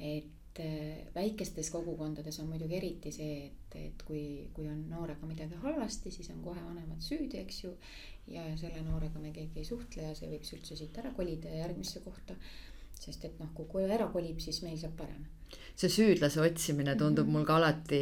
et 0.00 0.58
eh, 0.60 1.06
väikestes 1.14 1.70
kogukondades 1.70 2.38
on 2.40 2.48
muidugi 2.48 2.76
eriti 2.76 3.12
see, 3.12 3.34
et, 3.46 3.76
et 3.76 4.02
kui, 4.08 4.48
kui 4.56 4.68
on 4.68 4.86
noorega 4.90 5.26
midagi 5.28 5.58
halvasti, 5.64 6.10
siis 6.10 6.30
on 6.32 6.40
kohe 6.44 6.62
vanemad 6.64 7.00
süüdi, 7.04 7.40
eks 7.40 7.64
ju. 7.64 7.74
ja 8.30 8.44
selle 8.56 8.82
noorega 8.86 9.18
me 9.18 9.32
keegi 9.32 9.60
ei 9.60 9.68
suhtle 9.68 10.08
ja 10.08 10.14
see 10.14 10.30
võiks 10.30 10.54
üldse 10.56 10.76
siit 10.76 10.98
ära 11.02 11.12
kolida 11.16 11.52
järgmisse 11.62 12.04
kohta. 12.04 12.36
sest 13.00 13.24
et 13.24 13.38
noh, 13.40 13.52
kui 13.56 13.68
koju 13.68 13.88
ära 13.88 14.08
kolib, 14.12 14.40
siis 14.44 14.62
meil 14.62 14.76
saab 14.78 14.96
parem 14.96 15.24
see 15.80 15.88
süüdlase 15.88 16.40
otsimine 16.42 16.96
tundub 16.98 17.26
-hmm. 17.26 17.32
mul 17.32 17.44
ka 17.44 17.56
alati 17.56 18.00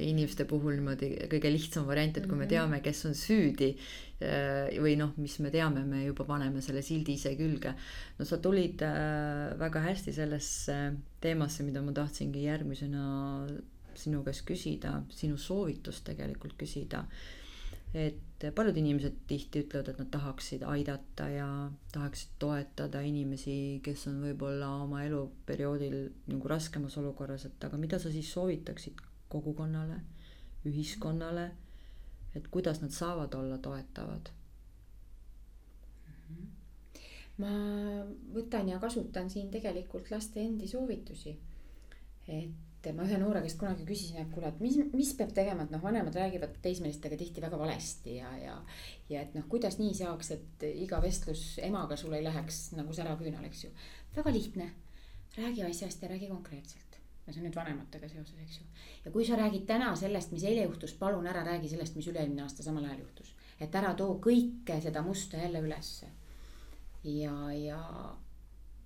inimeste 0.00 0.46
puhul 0.48 0.78
niimoodi 0.78 1.10
kõige 1.32 1.52
lihtsam 1.52 1.86
variant, 1.86 2.16
et 2.16 2.26
kui 2.26 2.36
me 2.36 2.44
mhm. 2.44 2.52
teame, 2.54 2.80
kes 2.80 3.04
on 3.06 3.14
süüdi 3.14 3.70
äh, 3.74 4.72
või 4.84 4.96
noh, 4.96 5.12
mis 5.16 5.38
me 5.40 5.50
teame, 5.50 5.84
me 5.84 6.04
juba 6.04 6.24
paneme 6.24 6.62
selle 6.62 6.82
sildi 6.82 7.12
ise 7.18 7.36
külge. 7.36 7.74
no 8.18 8.24
sa 8.24 8.38
tulid 8.38 8.82
äh, 8.82 9.58
väga 9.58 9.84
hästi 9.88 10.12
sellesse 10.12 10.78
teemasse, 11.20 11.62
mida 11.62 11.82
ma 11.82 11.92
tahtsingi 11.92 12.44
järgmisena 12.44 13.46
sinu 13.94 14.22
käest 14.24 14.46
küsida, 14.48 15.02
sinu 15.10 15.36
soovitust 15.36 16.04
tegelikult 16.04 16.56
küsida 16.58 17.04
et 17.94 18.46
paljud 18.56 18.76
inimesed 18.80 19.18
tihti 19.28 19.62
ütlevad, 19.66 19.92
et 19.92 19.98
nad 20.00 20.10
tahaksid 20.10 20.64
aidata 20.66 21.28
ja 21.28 21.48
tahaksid 21.92 22.34
toetada 22.42 23.02
inimesi, 23.04 23.80
kes 23.84 24.06
on 24.10 24.22
võib-olla 24.24 24.70
oma 24.82 25.04
eluperioodil 25.04 25.98
nagu 26.32 26.50
raskemas 26.50 26.96
olukorras, 27.02 27.44
et 27.46 27.64
aga 27.68 27.80
mida 27.80 28.00
sa 28.02 28.10
siis 28.10 28.32
soovitaksid 28.32 29.02
kogukonnale, 29.32 30.00
ühiskonnale, 30.68 31.50
et 32.34 32.48
kuidas 32.48 32.80
nad 32.82 32.94
saavad 32.96 33.34
olla 33.38 33.58
toetavad? 33.58 34.32
ma 37.42 37.48
võtan 38.34 38.68
ja 38.68 38.76
kasutan 38.78 39.30
siin 39.32 39.48
tegelikult 39.50 40.10
laste 40.12 40.42
endi 40.44 40.68
soovitusi. 40.68 41.32
et 42.28 42.71
et 42.90 42.96
ma 42.96 43.04
ühe 43.06 43.18
noore 43.20 43.40
käest 43.44 43.58
kunagi 43.60 43.84
küsisin, 43.86 44.18
et 44.22 44.30
kuule, 44.34 44.50
et 44.50 44.60
mis, 44.62 44.76
mis 44.90 45.10
peab 45.18 45.32
tegema, 45.36 45.66
et 45.66 45.72
noh, 45.74 45.82
vanemad 45.82 46.16
räägivad 46.18 46.56
teismelistega 46.64 47.18
tihti 47.18 47.42
väga 47.44 47.58
valesti 47.58 48.16
ja, 48.16 48.30
ja. 48.40 48.54
ja 49.10 49.22
et 49.22 49.34
noh, 49.36 49.44
kuidas 49.50 49.78
nii 49.78 49.92
saaks, 49.94 50.32
et 50.36 50.64
iga 50.72 50.98
vestlus 51.02 51.44
emaga 51.62 51.98
sul 52.00 52.14
ei 52.18 52.24
läheks 52.24 52.72
nagu 52.74 52.94
säraküünal, 52.96 53.44
eks 53.46 53.66
ju. 53.66 53.70
väga 54.16 54.32
lihtne, 54.34 54.70
räägi 55.36 55.62
asjast 55.68 56.02
ja 56.02 56.10
räägi 56.10 56.30
konkreetselt. 56.30 56.98
ja 57.26 57.32
see 57.32 57.38
on 57.38 57.46
nüüd 57.46 57.54
vanematega 57.54 58.08
seoses, 58.10 58.40
eks 58.42 58.58
ju. 58.58 58.66
ja 59.04 59.12
kui 59.14 59.26
sa 59.26 59.38
räägid 59.38 59.66
täna 59.68 59.92
sellest, 59.96 60.32
mis 60.34 60.46
eile 60.48 60.64
juhtus, 60.66 60.96
palun 60.98 61.26
ära 61.30 61.44
räägi 61.46 61.70
sellest, 61.70 61.94
mis 61.94 62.08
üle-eelmine 62.10 62.42
aasta 62.42 62.66
samal 62.66 62.88
ajal 62.88 63.04
juhtus. 63.04 63.34
et 63.60 63.78
ära 63.78 63.94
too 63.94 64.18
kõike 64.24 64.80
seda 64.82 65.04
musta 65.06 65.38
jälle 65.38 65.62
ülesse. 65.62 66.10
ja, 67.04 67.36
ja 67.52 67.78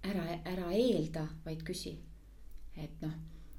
ära, 0.04 0.26
ära 0.44 0.68
eelda, 0.72 1.24
vaid 1.46 1.64
küsi. 1.64 1.96
et 2.76 3.00
noh 3.00 3.16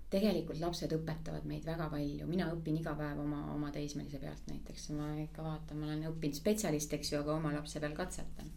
tegelikult 0.10 0.60
lapsed 0.62 0.94
õpetavad 0.96 1.48
meid 1.50 1.66
väga 1.68 1.90
palju, 1.92 2.28
mina 2.30 2.48
õpin 2.54 2.80
iga 2.80 2.94
päev 2.96 3.20
oma, 3.24 3.42
oma 3.54 3.72
teismelise 3.76 4.22
pealt 4.22 4.46
näiteks, 4.48 4.90
ma 4.96 5.10
ikka 5.24 5.44
vaatan, 5.44 5.80
ma 5.80 5.90
olen 5.90 6.06
õppinud 6.12 6.38
spetsialist, 6.40 6.94
eks 6.96 7.12
ju, 7.12 7.22
aga 7.22 7.36
oma 7.36 7.52
lapse 7.56 7.82
peal 7.84 7.96
katsetan. 7.98 8.54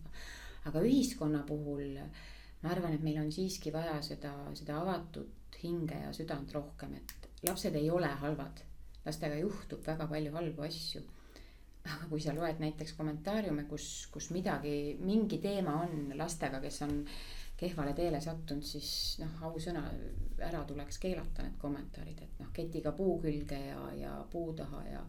aga 0.68 0.82
ühiskonna 0.84 1.40
puhul 1.48 1.98
ma 2.62 2.70
arvan, 2.74 2.94
et 2.94 3.04
meil 3.04 3.18
on 3.22 3.30
siiski 3.32 3.72
vaja 3.72 3.96
seda, 4.04 4.32
seda 4.58 4.80
avatud 4.82 5.60
hinge 5.62 5.96
ja 6.04 6.12
südant 6.16 6.52
rohkem, 6.54 6.94
et 7.00 7.30
lapsed 7.48 7.76
ei 7.76 7.90
ole 7.90 8.10
halvad. 8.22 8.66
lastega 9.04 9.36
juhtub 9.40 9.80
väga 9.86 10.06
palju 10.06 10.32
halbu 10.34 10.62
asju. 10.62 11.02
aga 11.84 12.06
kui 12.10 12.20
sa 12.20 12.34
loed 12.36 12.60
näiteks 12.60 12.92
kommentaariume, 12.92 13.64
kus, 13.64 14.06
kus 14.12 14.30
midagi, 14.30 14.98
mingi 15.00 15.38
teema 15.40 15.78
on 15.86 16.12
lastega, 16.16 16.60
kes 16.60 16.82
on 16.82 16.98
kehvale 17.60 17.92
teele 17.96 18.20
sattunud, 18.24 18.64
siis 18.64 19.18
noh, 19.20 19.36
ausõna, 19.50 19.84
ära 20.40 20.62
tuleks 20.68 20.98
keelata 21.02 21.44
need 21.44 21.58
kommentaarid, 21.60 22.22
et 22.24 22.38
noh, 22.40 22.52
ketiga 22.56 22.92
puu 22.96 23.18
külge 23.20 23.58
ja, 23.66 23.80
ja 23.96 24.14
puu 24.32 24.54
taha 24.56 24.84
ja, 24.88 25.02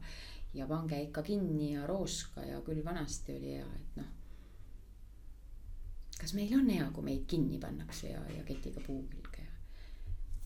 ja 0.57 0.67
pange 0.67 0.99
ikka 1.05 1.23
kinni 1.23 1.73
ja 1.75 1.85
rooska 1.87 2.43
ja 2.45 2.59
küll 2.65 2.83
vanasti 2.85 3.37
oli 3.39 3.55
hea, 3.55 3.69
et 3.79 4.01
noh. 4.01 4.11
kas 6.19 6.35
meil 6.37 6.51
on 6.59 6.69
hea, 6.69 6.89
kui 6.91 7.07
meid 7.07 7.23
kinni 7.29 7.61
pannakse 7.61 8.11
ja, 8.11 8.25
ja 8.35 8.43
ketiga 8.47 8.83
puu 8.85 9.05
külge 9.07 9.47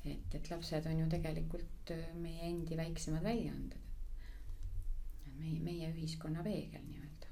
ja 0.05 0.13
et, 0.13 0.37
et 0.37 0.51
lapsed 0.51 0.85
on 0.91 1.01
ju 1.01 1.09
tegelikult 1.09 1.93
äh, 1.95 2.05
meie 2.21 2.45
endi 2.51 2.77
väiksemad 2.77 3.25
väljaanded. 3.25 3.81
meie, 5.35 5.59
meie 5.59 5.89
ühiskonna 5.91 6.43
peegel 6.45 6.83
nii-öelda. 6.85 7.31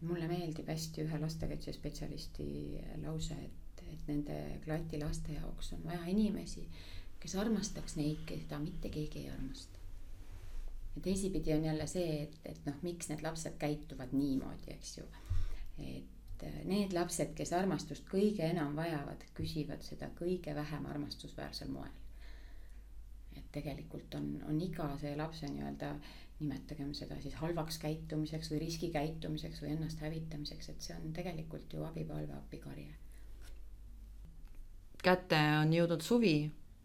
mulle 0.00 0.26
meeldib 0.30 0.68
hästi 0.72 1.04
ühe 1.04 1.20
lastekaitsespetsialisti 1.20 2.48
lause, 3.04 3.36
et, 3.44 3.67
et 3.92 4.12
nende 4.12 4.38
klatilaste 4.64 5.32
jaoks 5.38 5.72
on 5.76 5.84
vaja 5.84 6.04
inimesi, 6.12 6.68
kes 7.20 7.34
armastaks 7.34 7.96
neid, 7.96 8.22
keda 8.26 8.58
mitte 8.62 8.92
keegi 8.94 9.24
ei 9.24 9.30
armasta 9.34 9.78
ja 10.98 11.02
teisipidi 11.02 11.52
on 11.54 11.64
jälle 11.64 11.86
see, 11.86 12.22
et, 12.22 12.38
et 12.44 12.64
noh, 12.66 12.74
miks 12.82 13.08
need 13.08 13.22
lapsed 13.22 13.54
käituvad 13.58 14.12
niimoodi, 14.12 14.72
eks 14.74 14.96
ju. 14.98 15.04
et 15.78 16.42
äh, 16.42 16.56
need 16.64 16.94
lapsed, 16.96 17.36
kes 17.38 17.52
armastust 17.54 18.08
kõige 18.10 18.42
enam 18.50 18.74
vajavad, 18.76 19.22
küsivad 19.38 19.84
seda 19.86 20.10
kõige 20.18 20.54
vähem 20.58 20.86
armastusväärsel 20.90 21.70
moel. 21.70 21.94
et 23.36 23.52
tegelikult 23.54 24.14
on, 24.18 24.32
on 24.50 24.58
iga 24.60 24.88
see 24.98 25.14
lapse 25.16 25.46
nii-öelda, 25.46 25.92
nimetagem 26.40 26.90
seda 26.94 27.20
siis 27.22 27.34
halvaks 27.38 27.78
käitumiseks 27.78 28.50
või 28.50 28.64
riskikäitumiseks 28.64 29.62
või 29.62 29.76
ennast 29.76 30.02
hävitamiseks, 30.02 30.68
et 30.68 30.82
see 30.82 30.96
on 30.98 31.12
tegelikult 31.14 31.72
ju 31.72 31.86
abipalve, 31.86 32.34
appikarje. 32.34 32.94
Kätte 35.08 35.38
on 35.62 35.72
jõudnud 35.72 36.04
suvi 36.04 36.36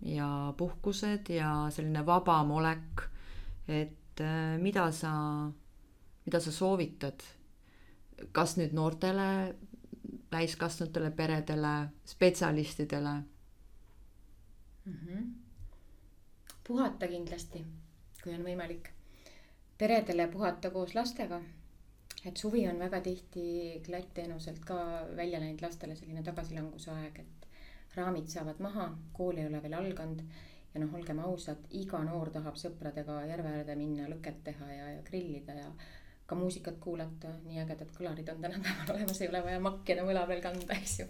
ja 0.05 0.53
puhkused 0.57 1.29
ja 1.33 1.51
selline 1.71 2.05
vabam 2.05 2.51
olek, 2.57 3.03
et 3.67 4.21
äh, 4.23 4.55
mida 4.59 4.89
sa, 4.91 5.13
mida 6.25 6.39
sa 6.43 6.51
soovitad, 6.51 7.23
kas 8.31 8.57
nüüd 8.59 8.75
noortele, 8.75 9.27
täiskasvanutele 10.33 11.11
peredele, 11.11 11.73
spetsialistidele 12.09 13.13
mm? 14.85 14.93
-hmm. 14.93 15.27
puhata 16.67 17.07
kindlasti, 17.07 17.65
kui 18.23 18.33
on 18.33 18.45
võimalik. 18.45 18.89
peredele 19.77 20.27
puhata 20.27 20.69
koos 20.69 20.95
lastega. 20.95 21.41
et 22.25 22.37
suvi 22.37 22.67
on 22.67 22.79
väga 22.79 23.01
tihti 23.01 23.81
klattteenuselt 23.85 24.59
ka 24.65 24.75
välja 25.15 25.39
läinud 25.39 25.61
lastele 25.61 25.95
selline 25.95 26.23
tagasilanguse 26.23 26.91
aeg, 26.91 27.19
et 27.19 27.47
raamid 27.95 28.27
saavad 28.31 28.59
maha, 28.63 28.89
kool 29.13 29.37
ei 29.37 29.47
ole 29.47 29.61
veel 29.63 29.77
alganud 29.77 30.23
ja 30.73 30.81
noh, 30.81 30.93
olgem 30.97 31.19
ausad, 31.21 31.67
iga 31.77 31.99
noor 32.05 32.31
tahab 32.33 32.57
sõpradega 32.57 33.19
järve 33.29 33.51
äärde 33.59 33.75
minna, 33.77 34.07
lõket 34.09 34.41
teha 34.47 34.69
ja, 34.71 34.87
ja 34.95 35.03
grillida 35.05 35.55
ja 35.57 35.67
ka 36.25 36.37
muusikat 36.39 36.79
kuulata, 36.81 37.33
nii 37.45 37.59
ägedad 37.61 37.91
kõlarid 37.93 38.29
on 38.31 38.41
tänapäeval 38.41 38.95
olemas, 38.95 39.21
ei 39.21 39.29
ole 39.29 39.43
vaja 39.45 39.59
makki 39.61 39.93
enam 39.93 40.09
õla 40.13 40.23
peal 40.29 40.41
kanda, 40.41 40.77
eks 40.79 40.99
ju. 41.01 41.07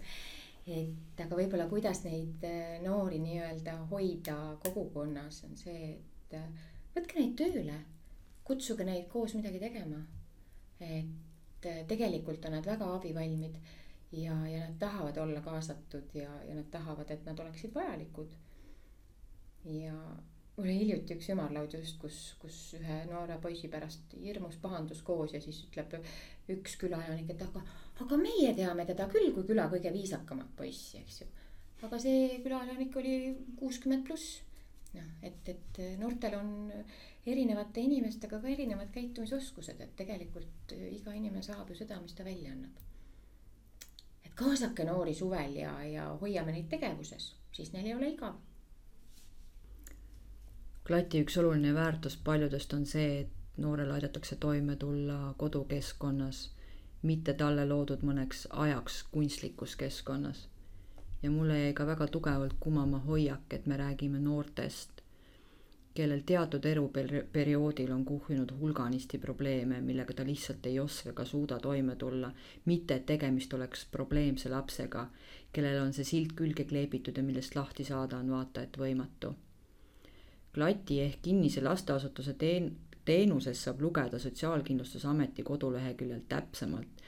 et 0.74 1.20
aga 1.24 1.38
võib-olla 1.38 1.68
kuidas 1.70 2.02
neid 2.04 2.44
eh, 2.48 2.76
noori 2.84 3.20
nii-öelda 3.22 3.76
hoida 3.92 4.36
kogukonnas, 4.64 5.42
on 5.48 5.56
see, 5.60 5.92
et 5.94 6.36
eh, 6.40 6.66
võtke 6.96 7.20
neid 7.20 7.36
tööle, 7.40 7.78
kutsuge 8.44 8.84
neid 8.84 9.06
koos 9.12 9.36
midagi 9.38 9.62
tegema. 9.62 10.02
et 10.80 11.70
eh, 11.70 11.84
tegelikult 11.88 12.44
on 12.44 12.58
nad 12.58 12.66
väga 12.66 12.90
abivalmid 12.98 13.56
ja, 14.14 14.36
ja 14.48 14.66
nad 14.66 14.78
tahavad 14.78 15.16
olla 15.22 15.40
kaasatud 15.44 16.14
ja, 16.14 16.30
ja 16.48 16.54
nad 16.54 16.70
tahavad, 16.70 17.10
et 17.10 17.24
nad 17.26 17.38
oleksid 17.38 17.74
vajalikud 17.74 18.36
ja 19.64 19.94
mul 20.56 20.66
oli 20.66 20.76
hiljuti 20.78 21.16
üks 21.16 21.30
ümarlaud 21.34 21.74
just, 21.74 21.98
kus, 22.02 22.18
kus 22.42 22.58
ühe 22.78 23.00
noore 23.10 23.38
poisi 23.42 23.70
pärast 23.72 24.14
hirmus 24.20 24.58
pahandus 24.62 25.02
koos 25.06 25.34
ja 25.34 25.40
siis 25.42 25.64
ütleb 25.66 25.96
üks 26.54 26.76
külaelanik, 26.80 27.32
et 27.34 27.42
aga, 27.42 27.62
aga 28.04 28.18
meie 28.20 28.52
teame 28.56 28.86
teda 28.86 29.08
küll 29.12 29.32
kui 29.34 29.46
küla 29.48 29.66
kõige 29.72 29.92
viisakamat 29.94 30.54
poissi, 30.58 31.00
eks 31.02 31.22
ju. 31.22 31.30
aga 31.88 32.00
see 32.00 32.38
külaelanik 32.44 32.96
oli 33.00 33.16
kuuskümmend 33.58 34.06
pluss. 34.06 34.40
noh, 34.94 35.10
et, 35.26 35.48
et 35.50 35.82
noortel 35.98 36.38
on 36.38 36.54
erinevate 37.26 37.82
inimestega 37.82 38.38
ka 38.38 38.48
erinevad 38.52 38.92
käitumisoskused, 38.94 39.80
et 39.80 39.96
tegelikult 39.98 40.74
iga 40.76 41.14
inimene 41.16 41.42
saab 41.42 41.72
ju 41.72 41.78
seda, 41.80 41.98
mis 42.02 42.14
ta 42.14 42.26
välja 42.26 42.52
annab. 42.52 42.82
Kaasake 44.34 44.84
noori 44.84 45.14
suvel 45.14 45.56
ja, 45.56 45.76
ja 45.84 46.08
hoiame 46.20 46.52
neid 46.52 46.68
tegevuses, 46.68 47.34
siis 47.52 47.72
neil 47.72 47.86
ei 47.86 47.94
ole 47.94 48.08
igav 48.14 48.34
klati 50.84 51.22
üks 51.24 51.38
oluline 51.40 51.70
väärtus 51.74 52.16
paljudest 52.24 52.72
on 52.76 52.82
see, 52.86 53.20
et 53.20 53.60
noorele 53.64 53.92
aidatakse 53.92 54.36
toime 54.36 54.76
tulla 54.76 55.34
kodukeskkonnas, 55.40 56.40
mitte 57.02 57.34
talle 57.40 57.64
loodud 57.68 58.04
mõneks 58.04 58.46
ajaks 58.50 59.02
kunstlikus 59.12 59.76
keskkonnas. 59.80 60.48
ja 61.22 61.30
mulle 61.30 61.58
jäi 61.58 61.72
ka 61.72 61.86
väga 61.86 62.06
tugevalt 62.06 62.54
kumama 62.60 62.98
hoiak, 62.98 63.46
et 63.50 63.66
me 63.66 63.76
räägime 63.76 64.18
noortest, 64.18 64.93
kellel 65.94 66.24
teatud 66.26 66.64
eluperioodil 66.66 67.92
on 67.94 68.04
kuhjunud 68.04 68.52
hulganisti 68.58 69.18
probleeme, 69.18 69.80
millega 69.80 70.14
ta 70.14 70.26
lihtsalt 70.26 70.66
ei 70.66 70.80
oska 70.80 71.10
ega 71.10 71.24
suuda 71.24 71.58
toime 71.62 71.96
tulla, 71.96 72.32
mitte 72.64 72.94
et 72.94 73.06
tegemist 73.06 73.54
oleks 73.54 73.86
probleemse 73.92 74.50
lapsega, 74.50 75.06
kellele 75.52 75.80
on 75.80 75.92
see 75.92 76.04
silt 76.04 76.34
külge 76.34 76.66
kleebitud 76.66 77.16
ja 77.16 77.22
millest 77.22 77.54
lahti 77.54 77.84
saada 77.84 78.18
on 78.18 78.30
vaata 78.34 78.66
et 78.66 78.78
võimatu 78.78 79.34
klati 80.54 81.00
ehk 81.02 81.22
kinnise 81.22 81.62
lasteasutuse 81.64 82.36
teen-, 82.38 82.72
teenusest 83.04 83.66
saab 83.66 83.80
lugeda 83.82 84.18
Sotsiaalkindlustusameti 84.18 85.42
koduleheküljelt 85.42 86.28
täpsemalt. 86.28 87.02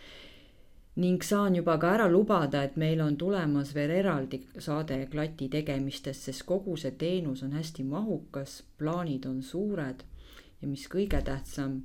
Ning 0.97 1.23
saan 1.23 1.57
juba 1.57 1.77
ka 1.79 1.91
ära 1.93 2.07
lubada, 2.09 2.63
et 2.65 2.77
meil 2.77 3.01
on 3.05 3.17
tulemas 3.21 3.75
veel 3.75 3.91
eraldi 3.99 4.41
saade 4.59 4.97
klati 5.13 5.49
tegemistest, 5.53 6.29
sest 6.29 6.45
kogu 6.49 6.77
see 6.81 6.95
teenus 6.97 7.43
on 7.45 7.53
hästi 7.53 7.85
mahukas, 7.85 8.63
plaanid 8.79 9.27
on 9.29 9.43
suured 9.43 10.05
ja 10.63 10.69
mis 10.69 10.87
kõige 10.89 11.21
tähtsam, 11.23 11.83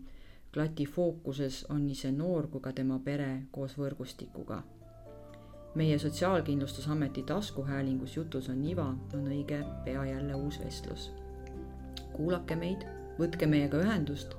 klati 0.53 0.85
fookuses 0.85 1.65
on 1.69 1.85
nii 1.87 1.95
see 1.95 2.11
noor 2.15 2.47
kui 2.51 2.63
ka 2.63 2.71
tema 2.75 2.99
pere 3.03 3.47
koos 3.51 3.75
võrgustikuga. 3.79 4.61
Meie 5.75 5.99
Sotsiaalkindlustusameti 5.99 7.23
taskuhäälingus 7.23 8.15
Jutus 8.17 8.49
on 8.51 8.63
iva 8.63 8.89
on 9.15 9.27
õige 9.27 9.61
pea 9.85 10.03
jälle 10.05 10.35
uus 10.35 10.59
vestlus. 10.59 11.11
Kuulake 12.11 12.55
meid, 12.59 12.83
võtke 13.19 13.47
meiega 13.47 13.79
ühendust, 13.79 14.35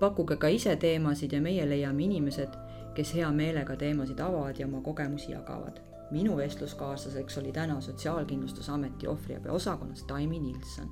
pakkuge 0.00 0.36
ka 0.36 0.50
ise 0.50 0.74
teemasid 0.76 1.32
ja 1.32 1.40
meie 1.42 1.66
leiame 1.68 2.02
inimesed, 2.08 2.58
kes 2.94 3.14
hea 3.14 3.30
meelega 3.32 3.76
teemasid 3.76 4.20
avavad 4.20 4.58
ja 4.58 4.66
oma 4.66 4.80
kogemusi 4.80 5.32
jagavad. 5.32 5.80
minu 6.10 6.36
vestluskaaslaseks 6.36 7.38
oli 7.38 7.52
täna 7.52 7.80
Sotsiaalkindlustusameti 7.80 9.06
ohvriabi 9.06 9.48
osakonnas 9.48 10.04
Taimi 10.04 10.38
Nilsson. 10.40 10.90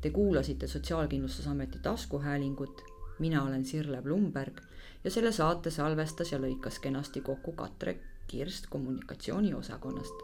Te 0.00 0.10
kuulasite 0.10 0.66
Sotsiaalkindlustusameti 0.66 1.78
taskuhäälingut, 1.78 2.82
mina 3.18 3.42
olen 3.42 3.64
Sirle 3.64 4.02
Blumberg 4.02 4.60
ja 5.04 5.10
selle 5.10 5.32
saate 5.32 5.70
salvestas 5.70 6.32
ja 6.32 6.38
lõikas 6.38 6.80
kenasti 6.80 7.20
kokku 7.20 7.52
Katre 7.52 7.98
Kirst 8.26 8.66
kommunikatsiooniosakonnast. 8.70 10.14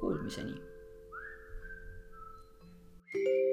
Kuulmiseni. 0.00 0.54
thank 3.14 3.26
you 3.26 3.51